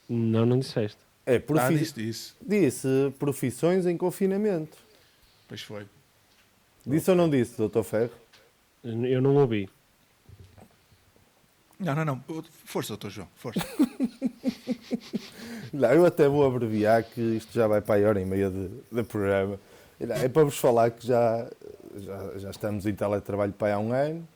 não, 0.08 0.46
não 0.46 0.58
disseste. 0.58 0.98
É, 1.26 1.36
Ah, 1.36 1.40
profi- 1.40 1.76
disse, 1.78 1.92
disse. 1.94 2.34
disse 2.40 2.88
profissões 3.18 3.84
em 3.86 3.96
confinamento. 3.96 4.76
Pois 5.46 5.60
foi. 5.60 5.86
Disse 6.86 7.10
ou 7.10 7.16
não 7.16 7.28
disse, 7.28 7.58
doutor 7.58 7.84
Ferro? 7.84 8.12
Eu 8.82 9.20
não 9.20 9.34
ouvi. 9.36 9.68
Não, 11.78 11.94
não, 11.94 12.04
não. 12.04 12.24
Força, 12.64 12.88
doutor 12.88 13.10
João, 13.10 13.28
força. 13.36 13.60
Não, 15.72 15.92
eu 15.92 16.06
até 16.06 16.26
vou 16.28 16.46
abreviar 16.46 17.02
que 17.02 17.20
isto 17.20 17.52
já 17.52 17.66
vai 17.66 17.82
para 17.82 18.02
a 18.02 18.08
hora 18.08 18.20
e 18.20 18.24
meia 18.24 18.50
de, 18.50 18.68
de 18.90 19.02
programa. 19.02 19.58
É 20.00 20.28
para 20.28 20.44
vos 20.44 20.56
falar 20.56 20.90
que 20.90 21.06
já, 21.06 21.50
já, 21.96 22.38
já 22.38 22.50
estamos 22.50 22.86
em 22.86 22.94
teletrabalho 22.94 23.52
para 23.52 23.74
há 23.74 23.78
um 23.78 23.92
ano 23.92 24.26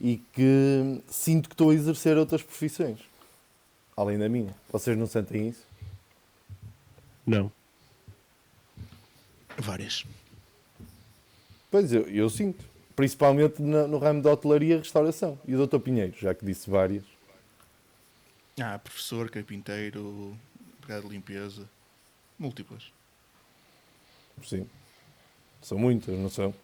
e 0.00 0.18
que 0.32 1.00
sinto 1.08 1.48
que 1.48 1.54
estou 1.54 1.70
a 1.70 1.74
exercer 1.74 2.18
outras 2.18 2.42
profissões. 2.42 2.98
além 3.96 4.18
da 4.18 4.28
minha. 4.28 4.54
Vocês 4.70 4.98
não 4.98 5.06
sentem 5.06 5.48
isso? 5.48 5.62
Não. 7.26 7.50
Várias. 9.56 10.04
Pois 11.70 11.92
eu, 11.92 12.02
eu 12.02 12.28
sinto. 12.28 12.73
Principalmente 12.96 13.60
na- 13.60 13.86
no 13.88 13.98
ramo 13.98 14.22
da 14.22 14.30
hotelaria 14.32 14.76
e 14.76 14.78
restauração. 14.78 15.38
E 15.46 15.54
o 15.56 15.66
Dr. 15.66 15.78
Pinheiro, 15.80 16.14
já 16.18 16.32
que 16.34 16.44
disse 16.44 16.70
várias. 16.70 17.02
Ah, 18.60 18.78
professor, 18.78 19.28
carpinteiro, 19.30 20.36
empregado 20.78 21.08
de 21.08 21.14
limpeza. 21.14 21.68
Múltiplas. 22.38 22.92
Sim. 24.44 24.68
São 25.60 25.76
muitas, 25.78 26.16
não 26.16 26.28
são? 26.30 26.54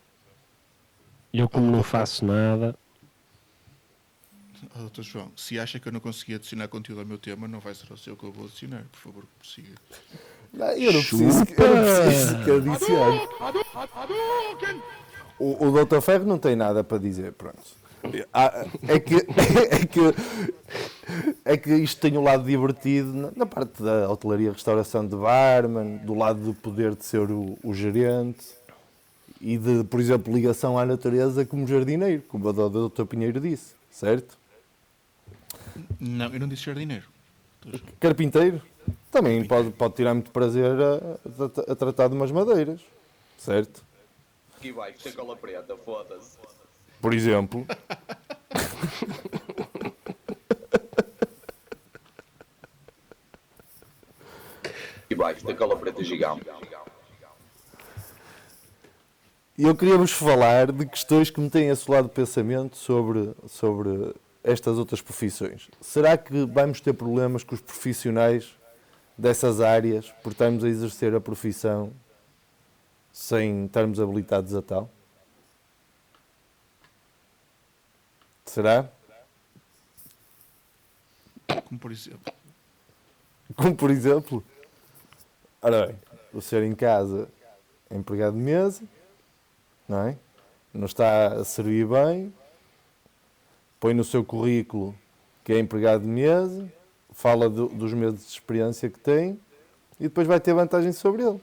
Eu, 1.32 1.48
como 1.48 1.70
não 1.70 1.82
faço 1.82 2.24
nada, 2.24 2.76
Oh, 4.76 4.90
Dr. 4.90 5.00
João, 5.00 5.32
se 5.36 5.58
acha 5.58 5.80
que 5.80 5.88
eu 5.88 5.92
não 5.92 6.00
consegui 6.00 6.34
adicionar 6.34 6.68
conteúdo 6.68 7.00
ao 7.00 7.06
meu 7.06 7.16
tema, 7.16 7.48
não 7.48 7.60
vai 7.60 7.74
ser 7.74 7.90
o 7.90 7.96
seu 7.96 8.14
que 8.14 8.24
eu 8.24 8.30
vou 8.30 8.44
adicionar. 8.44 8.84
Por 8.92 8.98
favor, 9.00 9.24
prossiga. 9.38 9.74
Não, 10.52 10.66
eu 10.72 10.92
não 10.92 11.00
preciso, 11.00 11.46
que- 11.46 11.54
eu 11.62 11.74
não 11.74 12.04
preciso 12.04 12.44
que 12.44 12.50
adicione. 12.50 13.20
O, 15.40 15.66
o 15.68 15.84
Dr. 15.84 16.00
Ferro 16.00 16.24
não 16.26 16.38
tem 16.38 16.54
nada 16.54 16.84
para 16.84 16.98
dizer, 16.98 17.32
pronto. 17.32 17.58
Ah, 18.32 18.64
É 18.88 18.98
que, 19.00 19.14
é 19.70 19.86
que, 19.86 20.00
é 21.44 21.56
que 21.56 21.74
isto 21.76 22.00
tem 22.00 22.16
um 22.16 22.22
lado 22.22 22.44
divertido 22.44 23.32
na, 23.36 23.46
parte 23.46 23.82
da 23.82 24.08
hotelaria, 24.10 24.52
restauração 24.52 25.06
de 25.06 25.16
barman, 25.16 25.96
do 25.98 26.14
lado 26.14 26.40
do 26.40 26.54
poder 26.54 26.94
de 26.94 27.04
ser 27.04 27.30
o, 27.30 27.58
o 27.64 27.74
gerente 27.74 28.46
e 29.40 29.56
de, 29.56 29.82
por 29.84 29.98
exemplo, 30.00 30.32
ligação 30.32 30.78
à 30.78 30.84
natureza 30.86 31.44
como 31.46 31.66
jardineiro, 31.66 32.22
como 32.28 32.46
o 32.48 32.88
Dr. 32.88 33.04
Pinheiro 33.06 33.40
disse, 33.40 33.74
certo? 33.90 34.38
Não, 35.98 36.26
eu 36.32 36.40
não 36.40 36.48
disse 36.48 36.62
jardineiro. 36.64 37.04
Carpinteiro 37.98 38.60
também 39.10 39.44
pode, 39.44 39.70
pode 39.70 39.94
tirar 39.94 40.14
muito 40.14 40.30
prazer 40.30 40.64
a, 40.80 40.94
a- 41.68 41.72
a 41.72 41.76
tratar 41.76 42.08
de 42.08 42.14
umas 42.14 42.30
madeiras, 42.30 42.80
certo? 43.38 43.82
Aqui 44.60 44.72
vai, 44.72 44.92
ter 44.92 45.14
cola 45.14 45.34
preta, 45.34 45.74
foda-se. 45.74 46.36
Por 47.00 47.14
exemplo. 47.14 47.66
Aqui 55.02 55.14
vai, 55.16 55.34
ter 55.34 55.56
cola 55.56 55.78
preta 55.78 56.04
gigante. 56.04 56.44
Eu 59.58 59.74
queria 59.74 59.96
vos 59.96 60.12
falar 60.12 60.70
de 60.70 60.84
questões 60.84 61.30
que 61.30 61.40
me 61.40 61.48
têm 61.48 61.70
assolado 61.70 62.08
o 62.08 62.10
pensamento 62.10 62.76
sobre, 62.76 63.34
sobre 63.48 64.14
estas 64.44 64.76
outras 64.76 65.00
profissões. 65.00 65.70
Será 65.80 66.18
que 66.18 66.44
vamos 66.44 66.82
ter 66.82 66.92
problemas 66.92 67.42
com 67.42 67.54
os 67.54 67.62
profissionais 67.62 68.54
dessas 69.16 69.62
áreas 69.62 70.12
por 70.22 70.32
estarmos 70.32 70.62
a 70.62 70.68
exercer 70.68 71.14
a 71.14 71.20
profissão 71.20 71.94
sem 73.12 73.66
estarmos 73.66 74.00
habilitados 74.00 74.54
a 74.54 74.62
tal? 74.62 74.90
Será? 78.44 78.88
Como 81.66 81.78
por 81.80 81.92
exemplo. 81.92 82.32
Como 83.56 83.76
por 83.76 83.90
exemplo, 83.90 84.44
ora 85.60 85.88
bem, 85.88 85.96
o 86.32 86.40
senhor 86.40 86.62
em 86.64 86.74
casa 86.74 87.28
é 87.88 87.96
empregado 87.96 88.34
de 88.36 88.42
mesa, 88.42 88.82
não 89.88 90.06
é? 90.06 90.16
Não 90.72 90.86
está 90.86 91.32
a 91.32 91.44
servir 91.44 91.86
bem, 91.86 92.32
põe 93.80 93.92
no 93.92 94.04
seu 94.04 94.24
currículo 94.24 94.94
que 95.42 95.52
é 95.52 95.58
empregado 95.58 96.02
de 96.02 96.08
mesa, 96.08 96.72
fala 97.12 97.50
do- 97.50 97.68
dos 97.68 97.92
meses 97.92 98.20
de 98.24 98.32
experiência 98.32 98.88
que 98.88 98.98
tem 98.98 99.40
e 99.98 100.04
depois 100.04 100.28
vai 100.28 100.38
ter 100.38 100.54
vantagem 100.54 100.92
sobre 100.92 101.22
ele. 101.24 101.40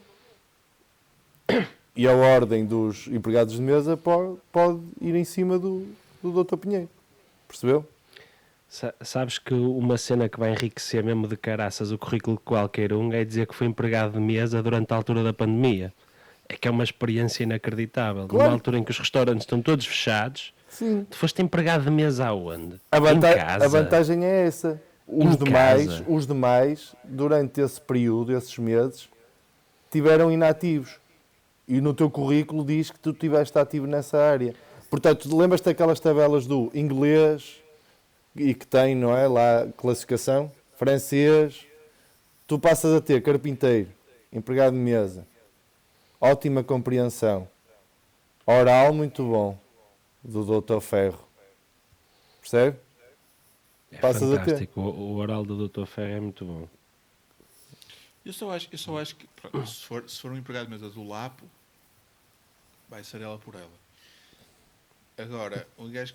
E 1.96 2.06
a 2.06 2.12
ordem 2.12 2.64
dos 2.64 3.06
empregados 3.08 3.54
de 3.54 3.60
mesa 3.62 3.96
pode, 3.96 4.36
pode 4.52 4.78
ir 5.00 5.14
em 5.16 5.24
cima 5.24 5.58
do, 5.58 5.86
do 6.22 6.44
Dr. 6.44 6.56
Pinheiro. 6.56 6.88
Percebeu? 7.48 7.84
sa- 8.68 8.94
sabes 9.00 9.38
que 9.38 9.54
uma 9.54 9.96
cena 9.96 10.28
que 10.28 10.38
vai 10.38 10.50
enriquecer 10.52 11.02
mesmo 11.02 11.26
de 11.26 11.36
caraças 11.36 11.90
o 11.90 11.96
currículo 11.98 12.36
de 12.36 12.42
qualquer 12.42 12.92
um 12.92 13.12
é 13.12 13.24
dizer 13.24 13.46
que 13.46 13.54
foi 13.54 13.66
empregado 13.66 14.12
de 14.12 14.20
mesa 14.20 14.62
durante 14.62 14.92
a 14.92 14.96
altura 14.96 15.24
da 15.24 15.32
pandemia. 15.32 15.92
É 16.48 16.54
que 16.56 16.68
é 16.68 16.70
uma 16.70 16.84
experiência 16.84 17.42
inacreditável. 17.42 18.26
Claro. 18.28 18.44
Numa 18.44 18.54
altura 18.56 18.78
em 18.78 18.84
que 18.84 18.90
os 18.90 18.98
restaurantes 18.98 19.42
estão 19.42 19.60
todos 19.60 19.84
fechados, 19.86 20.54
Sim. 20.68 21.06
tu 21.10 21.16
foste 21.16 21.42
empregado 21.42 21.84
de 21.84 21.90
mesa 21.90 22.26
aonde? 22.26 22.76
A, 22.92 23.00
vanta- 23.00 23.32
em 23.32 23.36
casa. 23.36 23.64
a 23.64 23.68
vantagem 23.68 24.24
é 24.24 24.46
essa. 24.46 24.80
Os 25.06 25.34
Em 25.34 25.44
demais, 25.44 25.86
casa. 25.88 26.04
os 26.06 26.26
demais, 26.26 26.94
durante 27.04 27.60
esse 27.62 27.80
período, 27.80 28.36
esses 28.36 28.56
meses, 28.58 29.08
tiveram 29.90 30.30
inativos. 30.30 30.96
E 31.68 31.80
no 31.80 31.92
teu 31.92 32.10
currículo 32.10 32.64
diz 32.64 32.90
que 32.90 32.98
tu 32.98 33.10
estiveste 33.10 33.58
ativo 33.58 33.86
nessa 33.86 34.18
área. 34.18 34.54
Portanto, 34.88 35.36
lembras-te 35.36 35.66
daquelas 35.66 36.00
tabelas 36.00 36.46
do 36.46 36.70
inglês 36.74 37.60
e 38.34 38.54
que 38.54 38.66
tem, 38.66 38.94
não 38.94 39.14
é? 39.14 39.28
Lá 39.28 39.68
classificação, 39.76 40.50
francês. 40.76 41.66
Tu 42.46 42.58
passas 42.58 42.94
a 42.94 43.00
ter 43.02 43.22
carpinteiro, 43.22 43.90
empregado 44.32 44.72
de 44.72 44.78
mesa, 44.78 45.26
ótima 46.18 46.64
compreensão, 46.64 47.46
oral 48.46 48.94
muito 48.94 49.22
bom, 49.22 49.58
do 50.24 50.60
Dr. 50.62 50.80
Ferro. 50.80 51.28
Percebe? 52.40 52.78
É 53.90 53.98
passas 53.98 54.32
a 54.32 54.38
ter. 54.38 54.44
fantástico. 54.44 54.80
O, 54.80 55.16
oral 55.16 55.44
do 55.44 55.68
Dr. 55.68 55.84
Ferro 55.84 56.12
é 56.12 56.20
muito 56.20 56.44
bom. 56.46 56.68
Eu 58.24 58.32
só 58.32 58.50
acho, 58.50 58.68
eu 58.72 58.78
só 58.78 58.98
acho 58.98 59.16
que 59.16 59.26
se, 59.66 59.84
for, 59.84 60.08
se 60.08 60.20
for 60.20 60.30
um 60.32 60.36
empregado 60.36 60.66
de 60.66 60.70
mesa 60.70 60.88
do 60.88 61.02
Lapo, 61.06 61.44
vai 62.88 63.04
ser 63.04 63.20
ela 63.20 63.38
por 63.38 63.54
ela. 63.54 63.70
Agora, 65.16 65.66
um 65.78 65.90
gajo, 65.90 66.14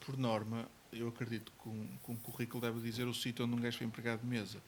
por 0.00 0.16
norma, 0.16 0.68
eu 0.92 1.08
acredito 1.08 1.52
que 1.62 1.68
um, 1.68 1.88
que 2.04 2.10
um 2.12 2.16
currículo 2.16 2.60
deve 2.60 2.80
dizer 2.80 3.06
o 3.06 3.14
sítio 3.14 3.44
onde 3.44 3.54
um 3.54 3.60
gajo 3.60 3.78
foi 3.78 3.86
empregado 3.86 4.20
de 4.20 4.26
mesa. 4.26 4.58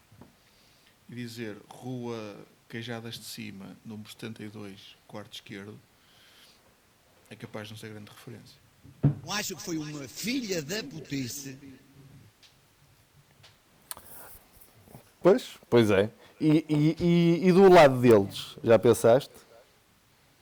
E 1.09 1.15
dizer 1.15 1.57
Rua 1.69 2.37
Queijadas 2.69 3.15
de 3.15 3.25
Cima, 3.25 3.77
número 3.85 4.11
72, 4.11 4.97
quarto 5.07 5.35
esquerdo, 5.35 5.79
é 7.31 7.37
capaz 7.37 7.69
de 7.69 7.75
não 7.75 7.79
ser 7.79 7.91
grande 7.91 8.11
referência. 8.11 8.59
Não 9.25 9.33
acho 9.33 9.55
que 9.57 9.63
foi 9.63 9.79
uma 9.79 10.09
filha 10.09 10.63
da 10.63 10.83
putice. 10.83 11.59
Pois, 15.21 15.59
pois 15.69 15.91
é. 15.91 16.11
E, 16.41 16.65
e- 16.69 16.97
e- 17.01 17.49
e 17.49 17.53
do 17.53 17.69
lado 17.69 18.01
deles, 18.01 18.57
já 18.63 18.79
pensaste? 18.79 19.35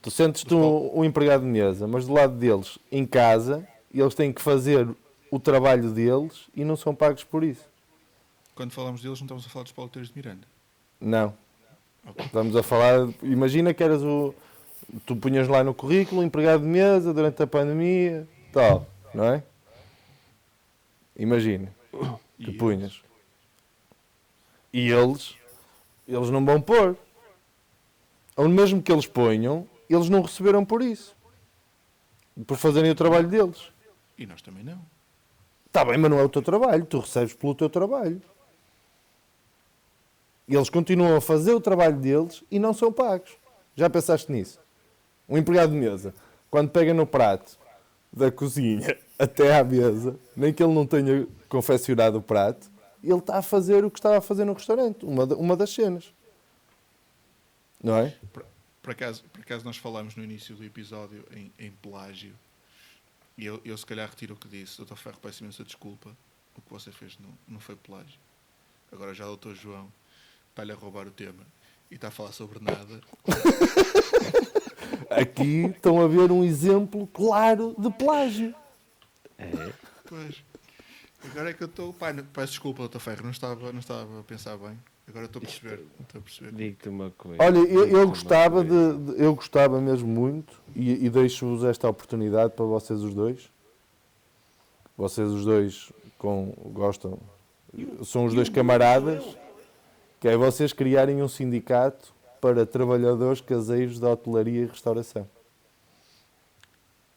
Tu 0.04 0.10
sentes-te 0.10 0.54
um, 0.54 0.98
um 0.98 1.02
empregado 1.02 1.40
de 1.40 1.46
mesa, 1.46 1.88
mas 1.88 2.06
do 2.06 2.12
lado 2.12 2.34
deles, 2.34 2.78
em 2.92 3.06
casa, 3.06 3.66
eles 3.90 4.14
têm 4.14 4.34
que 4.34 4.42
fazer 4.42 4.86
o 5.30 5.40
trabalho 5.40 5.90
deles 5.92 6.42
e 6.54 6.62
não 6.62 6.76
são 6.76 6.94
pagos 6.94 7.24
por 7.24 7.42
isso. 7.42 7.66
Quando 8.54 8.70
falamos 8.70 9.00
deles, 9.00 9.18
não 9.20 9.24
estamos 9.24 9.46
a 9.46 9.48
falar 9.48 9.62
dos 9.62 9.72
pauteiros 9.72 10.10
de 10.10 10.16
Miranda. 10.18 10.46
Não. 11.00 11.32
Ok. 12.06 12.26
Estamos 12.26 12.54
a 12.54 12.62
falar. 12.62 13.08
Imagina 13.22 13.72
que 13.72 13.82
eras 13.82 14.02
o. 14.02 14.34
Tu 15.06 15.16
punhas 15.16 15.48
lá 15.48 15.64
no 15.64 15.72
currículo, 15.72 16.22
empregado 16.22 16.60
de 16.60 16.68
mesa 16.68 17.14
durante 17.14 17.42
a 17.42 17.46
pandemia, 17.46 18.28
tal, 18.52 18.86
não 19.14 19.24
é? 19.24 19.42
Imagina 21.16 21.74
que 22.38 22.52
punhas. 22.52 23.00
E 24.70 24.90
eles, 24.90 25.34
eles 26.06 26.28
não 26.28 26.44
vão 26.44 26.60
pôr. 26.60 26.94
Ou 28.36 28.50
mesmo 28.50 28.82
que 28.82 28.92
eles 28.92 29.06
ponham, 29.06 29.66
eles 29.94 30.08
não 30.08 30.22
receberam 30.22 30.64
por 30.64 30.82
isso. 30.82 31.16
Por 32.46 32.56
fazerem 32.56 32.90
o 32.90 32.94
trabalho 32.94 33.28
deles. 33.28 33.70
E 34.18 34.26
nós 34.26 34.42
também 34.42 34.64
não. 34.64 34.80
Está 35.66 35.84
bem, 35.84 35.98
mas 35.98 36.10
não 36.10 36.18
é 36.18 36.22
o 36.22 36.28
teu 36.28 36.42
trabalho. 36.42 36.84
Tu 36.84 36.98
recebes 36.98 37.34
pelo 37.34 37.54
teu 37.54 37.68
trabalho. 37.68 38.20
E 40.46 40.54
eles 40.54 40.68
continuam 40.68 41.16
a 41.16 41.20
fazer 41.20 41.52
o 41.52 41.60
trabalho 41.60 41.96
deles 41.96 42.44
e 42.50 42.58
não 42.58 42.74
são 42.74 42.92
pagos. 42.92 43.36
Já 43.74 43.88
pensaste 43.88 44.30
nisso? 44.30 44.60
Um 45.28 45.38
empregado 45.38 45.72
de 45.72 45.78
mesa, 45.78 46.14
quando 46.50 46.70
pega 46.70 46.92
no 46.92 47.06
prato 47.06 47.58
da 48.12 48.30
cozinha 48.30 48.96
até 49.18 49.58
à 49.58 49.64
mesa, 49.64 50.16
nem 50.36 50.52
que 50.52 50.62
ele 50.62 50.72
não 50.72 50.86
tenha 50.86 51.26
confeccionado 51.48 52.18
o 52.18 52.22
prato, 52.22 52.70
ele 53.02 53.18
está 53.18 53.38
a 53.38 53.42
fazer 53.42 53.84
o 53.84 53.90
que 53.90 53.98
estava 53.98 54.18
a 54.18 54.20
fazer 54.20 54.44
no 54.44 54.52
restaurante. 54.52 55.04
Uma, 55.04 55.24
uma 55.34 55.56
das 55.56 55.70
cenas. 55.70 56.12
Não 57.82 57.96
é? 57.96 58.14
Por, 58.84 58.90
acaso, 58.90 59.24
por 59.32 59.40
acaso 59.40 59.64
nós 59.64 59.78
falámos 59.78 60.14
no 60.14 60.22
início 60.22 60.54
do 60.54 60.62
episódio 60.62 61.24
em, 61.34 61.50
em 61.58 61.70
plágio 61.70 62.34
e 63.38 63.46
eu, 63.46 63.58
eu 63.64 63.78
se 63.78 63.86
calhar 63.86 64.06
retiro 64.06 64.34
o 64.34 64.36
que 64.36 64.46
disse. 64.46 64.76
Doutor 64.76 64.98
Ferro, 64.98 65.16
peço 65.22 65.42
imensa 65.42 65.64
desculpa. 65.64 66.10
O 66.54 66.60
que 66.60 66.70
você 66.70 66.92
fez 66.92 67.18
não, 67.18 67.30
não 67.48 67.58
foi 67.60 67.76
plágio. 67.76 68.20
Agora 68.92 69.14
já 69.14 69.24
o 69.24 69.28
doutor 69.28 69.54
João 69.54 69.90
está-lhe 70.50 70.70
a 70.70 70.74
roubar 70.74 71.06
o 71.08 71.10
tema 71.10 71.46
e 71.90 71.94
está 71.94 72.08
a 72.08 72.10
falar 72.10 72.32
sobre 72.32 72.60
nada. 72.62 73.00
Aqui 75.10 75.64
estão 75.64 76.00
a 76.02 76.06
ver 76.06 76.30
um 76.30 76.44
exemplo 76.44 77.06
claro 77.06 77.74
de 77.78 77.90
plágio. 77.90 78.54
Pois. 80.06 80.44
Agora 81.24 81.50
é 81.50 81.54
que 81.54 81.62
eu 81.62 81.68
estou. 81.68 81.92
Pai, 81.94 82.12
não- 82.12 82.22
peço 82.26 82.52
desculpa, 82.52 82.80
doutor 82.80 83.00
Ferro, 83.00 83.22
não 83.24 83.30
estava, 83.30 83.72
não 83.72 83.80
estava 83.80 84.20
a 84.20 84.22
pensar 84.22 84.58
bem. 84.58 84.78
Agora 85.08 85.26
estou 85.26 85.38
a 85.40 85.44
perceber. 85.44 85.84
Estou 86.00 86.18
a 86.18 86.22
perceber. 86.22 86.52
Digo-te 86.52 86.88
uma 86.88 87.10
coisa. 87.10 87.42
Olha, 87.42 87.58
eu, 87.58 87.86
eu 87.88 88.08
gostava 88.08 88.64
de, 88.64 88.70
de- 88.98 89.22
eu 89.22 89.34
gostava 89.34 89.80
mesmo 89.80 90.08
muito 90.08 90.60
e, 90.74 91.04
e 91.06 91.10
deixo-vos 91.10 91.62
esta 91.64 91.88
oportunidade 91.88 92.54
para 92.54 92.64
vocês 92.64 93.00
os 93.02 93.14
dois. 93.14 93.50
Vocês 94.96 95.28
os 95.28 95.44
dois 95.44 95.92
com, 96.18 96.52
gostam, 96.72 97.18
são 98.04 98.24
os 98.24 98.32
dois 98.34 98.48
camaradas, 98.48 99.22
que 100.20 100.28
é 100.28 100.36
vocês 100.36 100.72
criarem 100.72 101.22
um 101.22 101.28
sindicato 101.28 102.14
para 102.40 102.64
trabalhadores 102.64 103.40
caseiros 103.40 103.98
da 104.00 104.10
hotelaria 104.10 104.62
e 104.62 104.66
restauração. 104.66 105.28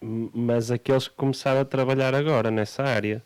Mas 0.01 0.69
aqueles 0.71 1.07
que 1.07 1.15
começaram 1.15 1.61
a 1.61 1.65
trabalhar 1.65 2.13
agora 2.13 2.51
nessa 2.51 2.83
área, 2.83 3.23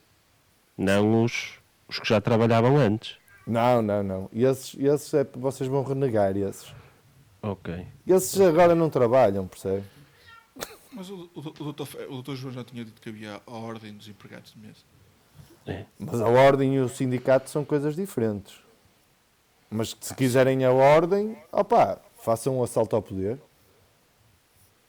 não 0.78 1.24
os, 1.24 1.54
os 1.88 2.00
que 2.00 2.08
já 2.08 2.22
trabalhavam 2.22 2.78
antes. 2.78 3.18
Não, 3.52 3.82
não, 3.82 4.02
não. 4.04 4.30
Esses, 4.34 4.76
esses 4.80 5.14
é, 5.14 5.24
vocês 5.24 5.70
vão 5.70 5.84
renegar 5.84 6.36
esses. 6.38 6.74
Ok. 7.42 7.86
Esses 8.08 8.40
agora 8.40 8.74
não 8.74 8.90
trabalham, 8.90 9.48
percebe? 9.48 9.84
Mas 10.94 11.10
o, 11.10 11.30
o, 11.34 11.40
o, 11.40 11.42
doutor, 11.52 11.88
o 12.08 12.14
doutor 12.14 12.36
João 12.36 12.54
já 12.54 12.64
tinha 12.64 12.86
dito 12.86 13.02
que 13.02 13.10
havia 13.10 13.42
a 13.46 13.52
ordem 13.52 13.94
dos 13.94 14.08
empregados 14.08 14.54
de 14.54 14.60
mesa. 14.60 15.84
Mas 16.00 16.22
a 16.22 16.28
ordem 16.28 16.76
e 16.76 16.80
o 16.80 16.90
sindicato 16.90 17.50
são 17.50 17.64
coisas 17.64 17.96
diferentes. 17.96 18.60
Mas 19.70 19.96
se 20.00 20.14
quiserem 20.16 20.66
a 20.66 20.72
ordem, 20.72 21.38
opá, 21.52 22.00
façam 22.22 22.60
um 22.60 22.64
assalto 22.64 22.96
ao 22.96 23.02
poder. 23.02 23.40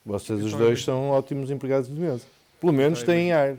Vocês 0.05 0.43
os 0.43 0.53
dois 0.53 0.79
é- 0.79 0.83
são 0.83 1.09
ótimos 1.09 1.49
empregados 1.51 1.87
de 1.87 1.99
mesa. 1.99 2.25
Pelo 2.59 2.73
menos 2.73 3.01
é 3.01 3.05
têm 3.05 3.31
ar. 3.31 3.57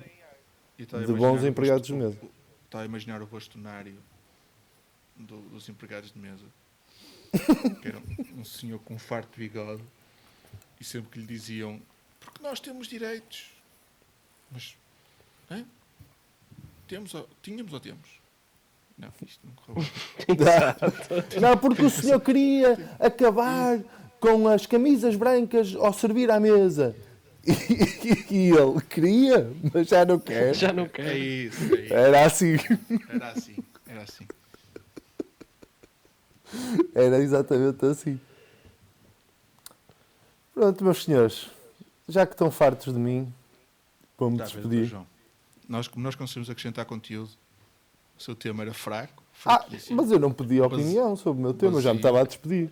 E 0.78 0.84
De 0.84 1.12
bons 1.12 1.44
empregados 1.44 1.86
de 1.86 1.94
mesa. 1.94 2.18
Está 2.66 2.80
a 2.80 2.84
imaginar 2.84 3.22
o 3.22 3.26
bastonário 3.26 3.94
do- 5.16 5.40
dos 5.50 5.68
empregados 5.68 6.12
de 6.12 6.18
mesa. 6.18 6.44
que 7.82 7.88
era 7.88 7.98
um, 8.36 8.44
senhor 8.44 8.78
com 8.80 8.94
um 8.94 8.98
farto 8.98 9.38
bigode. 9.38 9.82
E 10.80 10.84
sempre 10.84 11.10
que 11.10 11.18
lhe 11.20 11.26
diziam: 11.26 11.80
Porque 12.20 12.42
nós 12.42 12.60
temos 12.60 12.86
direitos. 12.86 13.46
Mas. 14.50 14.76
hã? 15.50 15.64
Temos 16.86 17.14
ou, 17.14 17.28
tínhamos 17.42 17.72
ou 17.72 17.80
temos? 17.80 18.08
Não, 18.96 19.08
isto 19.26 19.44
não 19.44 19.52
correu. 19.54 19.84
Não, 21.40 21.56
porque 21.58 21.82
o 21.82 21.90
senhor 21.90 22.20
queria 22.20 22.74
acabar 23.00 23.80
com 24.20 24.46
as 24.46 24.66
camisas 24.66 25.16
brancas 25.16 25.74
ao 25.74 25.92
servir 25.92 26.30
à 26.30 26.38
mesa. 26.38 26.94
E, 27.44 27.52
e 28.32 28.50
ele 28.50 28.80
queria, 28.88 29.50
mas 29.72 29.88
já 29.88 30.04
não 30.04 30.18
quer. 30.20 30.54
Já 30.54 30.72
não 30.72 30.84
É 30.84 30.88
quero. 30.88 31.18
isso, 31.18 31.74
é 31.74 31.80
isso. 31.80 31.92
Era 31.94 32.24
assim. 32.26 32.54
Era 33.08 33.28
assim, 33.32 33.56
era 33.88 34.02
assim. 34.02 34.24
Era 36.94 37.18
exatamente 37.18 37.84
assim. 37.86 38.20
Pronto, 40.54 40.84
meus 40.84 41.04
senhores, 41.04 41.48
já 42.08 42.24
que 42.26 42.32
estão 42.34 42.50
fartos 42.50 42.92
de 42.92 42.98
mim, 42.98 43.32
vou-me 44.16 44.38
despedir. 44.44 44.84
João? 44.86 45.06
Nós, 45.68 45.88
como 45.88 46.04
nós 46.04 46.14
conseguimos 46.14 46.48
acrescentar 46.48 46.84
conteúdo, 46.84 47.30
o 48.18 48.22
seu 48.22 48.34
tema 48.34 48.62
era 48.62 48.72
fraco. 48.74 49.22
Ah, 49.44 49.66
mas 49.90 50.10
eu 50.12 50.18
não 50.20 50.32
pedi 50.32 50.60
opinião 50.60 51.16
sobre 51.16 51.40
o 51.40 51.42
meu 51.42 51.54
tema, 51.54 51.80
já 51.80 51.92
me 51.92 51.98
estava 51.98 52.20
a 52.20 52.24
despedir. 52.24 52.70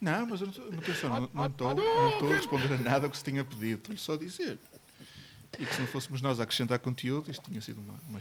Não, 0.00 0.26
mas 0.26 0.40
eu 0.40 0.46
não 0.46 0.52
estou- 0.54 0.64
não 1.10 1.20
não- 1.20 1.30
não 1.34 1.46
estou 1.46 1.74
não 1.74 2.08
estou 2.10 2.32
a 2.32 2.36
responder 2.36 2.72
a 2.72 2.78
nada 2.78 3.08
que 3.10 3.16
se 3.18 3.24
tinha 3.24 3.44
pedido. 3.44 3.78
Estou-lhe 3.78 4.00
só 4.00 4.14
a 4.14 4.16
dizer. 4.16 4.58
E 5.58 5.64
que 5.64 5.74
se 5.74 5.80
não 5.80 5.88
fôssemos 5.88 6.20
nós 6.20 6.38
a 6.40 6.42
acrescentar 6.42 6.78
conteúdo, 6.78 7.30
isto 7.30 7.48
tinha 7.48 7.60
sido 7.60 7.80
uma, 7.80 7.94
uma 8.08 8.18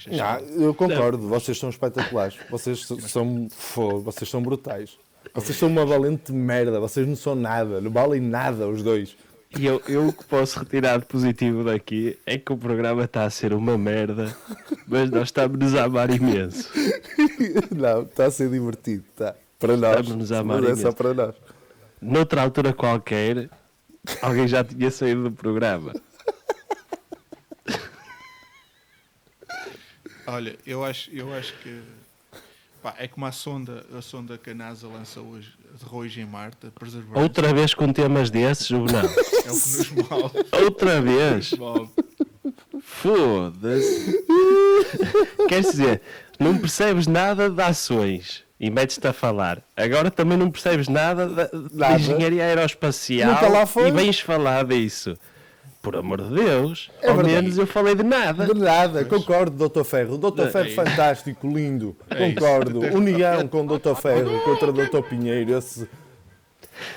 eu 0.64 0.74
concordo, 0.74 1.28
vocês 1.28 1.58
são 1.58 1.70
espetaculares. 1.70 2.38
Vocês 2.50 2.86
são, 2.86 3.48
fô, 3.50 4.00
vocês 4.00 4.30
são 4.30 4.42
brutais. 4.42 4.98
Vocês 5.34 5.58
são 5.58 5.68
uma 5.68 5.86
valente 5.86 6.32
merda, 6.32 6.80
vocês 6.80 7.08
não 7.08 7.16
são 7.16 7.36
nada, 7.36 7.82
não 7.82 7.92
valem 7.92 8.22
nada 8.22 8.68
os 8.68 8.82
dois. 8.82 9.16
E 9.58 9.66
eu, 9.66 9.82
eu 9.88 10.08
o 10.08 10.14
que 10.14 10.26
posso 10.26 10.60
retirar 10.60 11.00
de 11.00 11.06
positivo 11.06 11.64
daqui 11.64 12.18
é 12.26 12.38
que 12.38 12.52
o 12.52 12.58
programa 12.58 13.06
está 13.06 13.24
a 13.24 13.30
ser 13.30 13.54
uma 13.54 13.78
merda, 13.78 14.36
mas 14.88 15.10
nós 15.10 15.30
estamos-nos 15.30 15.74
a 15.76 15.86
amar 15.86 16.10
imenso. 16.10 16.70
Não, 17.74 18.04
está 18.04 18.26
a 18.26 18.32
ser 18.32 18.50
divertido, 18.50 19.06
tá. 19.16 19.36
Para 19.58 19.78
nós. 19.78 19.92
Estamos-nos 19.92 20.32
a 20.32 20.40
amar 20.40 20.62
Mas 20.62 20.72
é 20.72 20.76
só 20.76 20.82
imenso. 20.82 20.98
para 20.98 21.14
nós. 21.14 21.36
Noutra 22.02 22.42
altura 22.42 22.74
qualquer, 22.74 23.50
alguém 24.22 24.48
já 24.48 24.64
tinha 24.64 24.92
saído 24.92 25.24
do 25.24 25.32
programa. 25.32 25.94
Olha, 30.28 30.56
eu 30.66 30.84
acho, 30.84 31.10
eu 31.12 31.34
acho 31.34 31.54
que 31.64 31.82
pá, 32.84 32.94
é 33.00 33.08
como 33.08 33.26
a 33.26 33.32
sonda, 33.32 33.86
a 33.98 34.02
sonda 34.02 34.38
que 34.38 34.50
a 34.50 34.54
NASA 34.54 34.86
lança 34.88 35.22
hoje, 35.22 35.54
de 35.80 35.86
hoje 35.96 36.22
em 36.22 36.26
Marte, 36.26 36.68
a 36.68 36.72
Perseverance, 36.80 37.18
Outra 37.22 37.54
vez 37.54 37.74
com 37.74 37.92
temas 37.94 38.30
desses, 38.30 38.70
ou 38.72 38.86
não? 38.86 39.00
é 39.00 39.06
o 39.06 39.08
que 39.08 39.52
nos 39.52 39.92
move. 39.92 40.46
Outra 40.64 41.02
vez? 41.02 41.52
move. 41.54 41.90
Foda-se. 42.82 44.26
Quer 45.48 45.62
dizer, 45.62 46.02
não 46.40 46.58
percebes 46.58 47.08
nada 47.08 47.50
de 47.50 47.62
ações 47.62 48.44
e 48.60 48.70
metes-te 48.70 49.08
a 49.08 49.14
falar. 49.14 49.62
Agora 49.76 50.12
também 50.12 50.38
não 50.38 50.52
percebes 50.52 50.88
nada 50.88 51.28
da, 51.28 51.44
da 51.46 51.60
Nada. 51.72 52.00
engenharia 52.00 52.44
aeroespacial 52.44 53.32
Nunca 53.34 53.48
lá 53.48 53.66
foi. 53.66 53.88
e 53.88 53.92
vens 53.92 54.20
falar 54.20 54.66
disso. 54.66 55.18
Por 55.88 55.96
amor 55.96 56.22
de 56.22 56.36
Deus, 56.36 56.92
É 57.02 57.08
ao 57.10 57.16
verdade. 57.16 57.36
menos 57.42 57.58
eu 57.58 57.66
falei 57.66 57.96
de 57.96 58.04
nada. 58.04 58.46
De 58.46 58.54
nada, 58.60 59.06
concordo, 59.06 59.70
Dr. 59.70 59.84
Ferro. 59.86 60.18
Dr. 60.18 60.42
É 60.42 60.50
Ferro 60.50 60.66
isso. 60.68 60.76
fantástico, 60.76 61.48
lindo. 61.48 61.96
É. 62.10 62.30
Concordo. 62.34 62.80
União 62.94 63.48
com 63.48 63.66
Dr. 63.66 63.96
Ferro 63.96 64.42
contra 64.44 64.74
Dr. 64.74 65.02
Pinheiro. 65.08 65.58
Esse... 65.58 65.88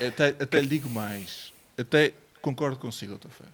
Até, 0.05 0.27
até 0.43 0.59
lhe 0.59 0.67
digo 0.67 0.89
mais. 0.89 1.53
Até 1.77 2.11
concordo 2.41 2.75
consigo, 2.77 3.15
Dr. 3.17 3.29
Ferro. 3.29 3.49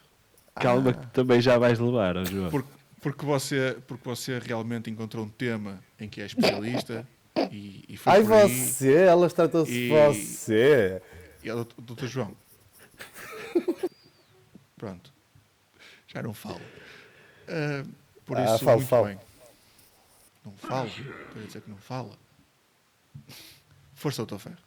Calma 0.56 0.92
que 0.92 1.02
tu 1.06 1.10
também 1.14 1.40
já 1.40 1.56
vais 1.60 1.78
levar, 1.78 2.16
João. 2.26 2.50
Porque, 2.50 2.70
porque, 3.00 3.24
você, 3.24 3.78
porque 3.86 4.10
você 4.10 4.40
realmente 4.40 4.90
encontrou 4.90 5.24
um 5.24 5.30
tema 5.30 5.80
em 6.00 6.10
que 6.10 6.20
é 6.20 6.26
especialista 6.26 7.08
e, 7.52 7.84
e 7.88 7.96
foi 7.96 8.12
Ai, 8.14 8.24
por 8.24 8.34
aí. 8.34 8.50
você, 8.66 8.94
elas 9.04 9.34
tratam-se 9.34 9.72
de 9.72 9.78
E- 9.78 9.90
você. 9.90 11.00
E 11.44 11.50
ela, 11.50 11.68
doutor 11.78 12.08
João. 12.08 12.32
Pronto. 14.76 15.12
Já 16.08 16.22
não 16.24 16.34
falo. 16.34 16.62
Ah, 17.48 17.84
por 18.26 18.38
Ah, 18.38 18.46
isso, 18.56 18.64
falo, 18.64 18.78
muito 18.78 18.90
falo. 18.90 19.06
bem. 19.08 19.20
Não 20.46 20.52
falo? 20.54 20.90
Quer 21.34 21.40
dizer 21.46 21.62
que 21.62 21.70
não 21.70 21.78
fala? 21.78 22.12
Força, 23.96 24.18
doutor 24.22 24.40
Ferro. 24.40 24.58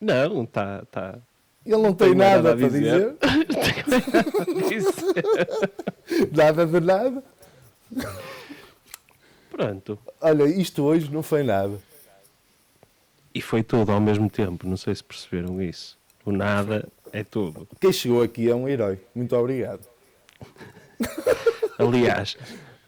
Não, 0.00 0.44
está. 0.44 0.84
Tá, 0.90 1.18
Ele 1.64 1.76
não 1.78 1.94
tem 1.94 2.08
tenho 2.08 2.18
mais 2.18 2.42
nada, 2.42 2.54
nada 2.54 2.66
a 2.66 2.68
para 2.68 2.68
dizer. 2.78 3.16
Nada 6.32 6.66
de 6.66 6.80
nada. 6.80 7.24
Pronto. 9.50 9.98
Olha, 10.20 10.44
isto 10.44 10.82
hoje 10.84 11.10
não 11.10 11.22
foi 11.22 11.42
nada. 11.42 11.78
E 13.34 13.40
foi 13.40 13.62
tudo 13.62 13.92
ao 13.92 14.00
mesmo 14.00 14.28
tempo, 14.30 14.66
não 14.66 14.76
sei 14.76 14.94
se 14.94 15.04
perceberam 15.04 15.60
isso. 15.62 15.96
O 16.24 16.32
nada 16.32 16.88
é 17.12 17.22
tudo. 17.22 17.66
Quem 17.80 17.92
chegou 17.92 18.22
aqui 18.22 18.48
é 18.50 18.54
um 18.54 18.68
herói. 18.68 18.98
Muito 19.14 19.34
obrigado. 19.36 19.86
Aliás, 21.78 22.36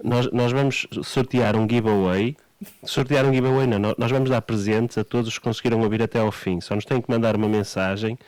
nós, 0.02 0.30
nós 0.32 0.52
vamos 0.52 0.86
sortear 1.02 1.56
um 1.56 1.68
giveaway. 1.68 2.36
Sortear 2.84 3.24
um 3.24 3.32
giveaway, 3.32 3.66
não. 3.66 3.78
nó- 3.78 3.94
Nós 3.98 4.10
vamos 4.10 4.30
dar 4.30 4.40
presentes 4.42 4.98
a 4.98 5.04
todos 5.04 5.28
os 5.28 5.38
que 5.38 5.44
conseguiram 5.44 5.80
ouvir 5.80 6.02
até 6.02 6.18
ao 6.18 6.32
fim. 6.32 6.60
Só 6.60 6.74
nos 6.74 6.84
têm 6.84 7.00
que 7.00 7.10
mandar 7.10 7.36
uma 7.36 7.48
mensagem 7.48 8.18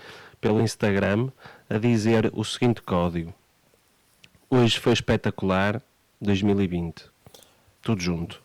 pelo 0.40 0.60
Instagram 0.60 1.28
a 1.68 1.78
dizer 1.78 2.30
o 2.34 2.44
seguinte 2.44 2.82
código: 2.82 3.32
Hoje 4.48 4.78
foi 4.78 4.92
espetacular 4.92 5.82
2020. 6.20 7.04
Tudo 7.82 8.00
junto. 8.02 8.42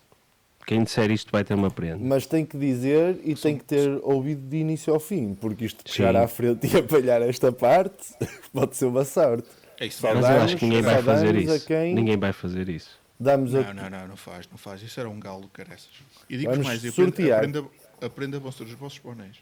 Quem 0.66 0.84
disser 0.84 1.12
isto 1.12 1.32
vai 1.32 1.44
ter 1.44 1.54
uma 1.54 1.70
prenda. 1.70 2.00
Mas 2.02 2.26
tem 2.26 2.44
que 2.44 2.58
dizer 2.58 3.20
e 3.24 3.36
tem 3.36 3.56
que 3.56 3.64
ter 3.64 4.00
ouvido 4.02 4.42
de 4.50 4.58
início 4.58 4.92
ao 4.92 5.00
fim, 5.00 5.36
porque 5.36 5.66
isto 5.66 5.84
de 5.86 5.92
chegar 5.94 6.14
Sim. 6.14 6.20
à 6.24 6.28
frente 6.28 6.66
e 6.66 6.78
apalhar 6.80 7.22
esta 7.22 7.52
parte 7.52 8.16
pode 8.52 8.76
ser 8.76 8.86
uma 8.86 9.06
sorte. 9.06 9.48
É 9.80 9.86
isso 9.88 10.02
Mas 10.04 10.24
eu 10.30 10.42
acho 10.42 10.58
que 10.58 10.66
ninguém 10.66 10.82
vai 10.82 11.02
fazer 11.04 11.36
isso. 11.36 11.66
quem- 11.68 11.94
Ninguém 11.94 12.18
vai 12.18 12.32
fazer 12.34 12.70
isso. 12.70 12.98
Damos 13.20 13.54
a... 13.56 13.62
Não, 13.62 13.74
não, 13.74 13.90
não, 13.90 14.08
não 14.10 14.18
faz, 14.18 14.48
não 14.50 14.58
faz. 14.58 14.82
Isso 14.82 15.00
era 15.00 15.10
um 15.10 15.20
galo 15.20 15.42
de 15.44 15.48
careças. 15.50 15.90
E 16.30 16.38
digo 16.38 16.52
Vamos 16.52 16.66
mais, 16.68 16.80
aprenda, 16.80 16.96
sortear. 16.96 17.38
aprenda, 17.40 17.66
aprenda 18.02 18.40
vão 18.40 18.52
ser 18.52 18.64
os 18.64 18.72
vossos 18.74 19.00
bonéis. 19.00 19.38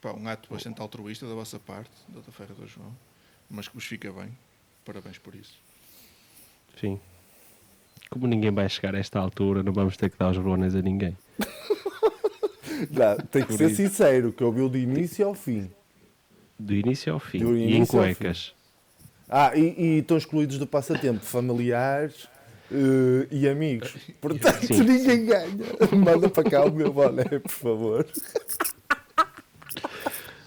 Pá, 0.00 0.12
um 0.12 0.26
ato 0.28 0.52
bastante 0.52 0.80
altruísta 0.80 1.26
da 1.26 1.34
vossa 1.34 1.58
parte, 1.58 1.90
Dr. 2.08 2.30
Ferro 2.30 2.54
do 2.54 2.66
João, 2.66 2.94
mas 3.50 3.68
que 3.68 3.74
vos 3.74 3.84
fica 3.84 4.12
bem. 4.12 4.28
Parabéns 4.84 5.16
por 5.18 5.34
isso. 5.34 5.54
Sim. 6.78 7.00
Como 8.10 8.26
ninguém 8.26 8.50
vai 8.50 8.68
chegar 8.68 8.94
a 8.94 8.98
esta 8.98 9.18
altura, 9.18 9.62
não 9.62 9.72
vamos 9.72 9.96
ter 9.96 10.10
que 10.10 10.18
dar 10.18 10.30
os 10.30 10.38
bones 10.38 10.74
a 10.74 10.82
ninguém. 10.82 11.16
Não, 12.90 13.16
tem 13.16 13.42
que 13.42 13.48
Por 13.48 13.56
ser 13.58 13.66
isso. 13.70 13.76
sincero, 13.76 14.32
que 14.32 14.42
ouviu 14.42 14.68
de 14.68 14.78
início 14.78 15.24
ao 15.26 15.34
fim. 15.34 15.70
Do 16.58 16.74
início 16.74 17.12
ao 17.12 17.18
fim. 17.20 17.38
Do 17.38 17.56
e 17.56 17.62
em 17.64 17.76
início 17.76 17.98
cuecas. 17.98 18.54
Ah, 19.28 19.52
e, 19.54 19.74
e 19.78 19.98
estão 19.98 20.16
excluídos 20.16 20.58
do 20.58 20.66
passatempo 20.66 21.24
familiares, 21.24 22.28
eh, 22.70 23.26
e 23.30 23.48
amigos. 23.48 23.94
Portanto, 24.20 24.66
Sim. 24.66 24.82
ninguém 24.82 25.26
ganha. 25.26 25.48
Manda 25.92 26.28
para 26.28 26.48
cá 26.50 26.64
o 26.64 26.70
meu 26.70 26.92
boné, 26.92 27.24
por 27.24 27.50
favor. 27.50 28.06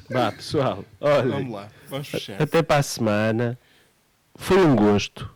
Vá, 0.10 0.32
pessoal. 0.32 0.86
Olha, 1.02 1.30
Vamos 1.30 1.52
lá, 1.54 1.68
vamos 1.90 2.08
fechar. 2.08 2.42
até 2.42 2.62
para 2.62 2.78
a 2.78 2.84
semana. 2.84 3.60
Foi 4.36 4.58
um 4.58 4.76
gosto. 4.76 5.30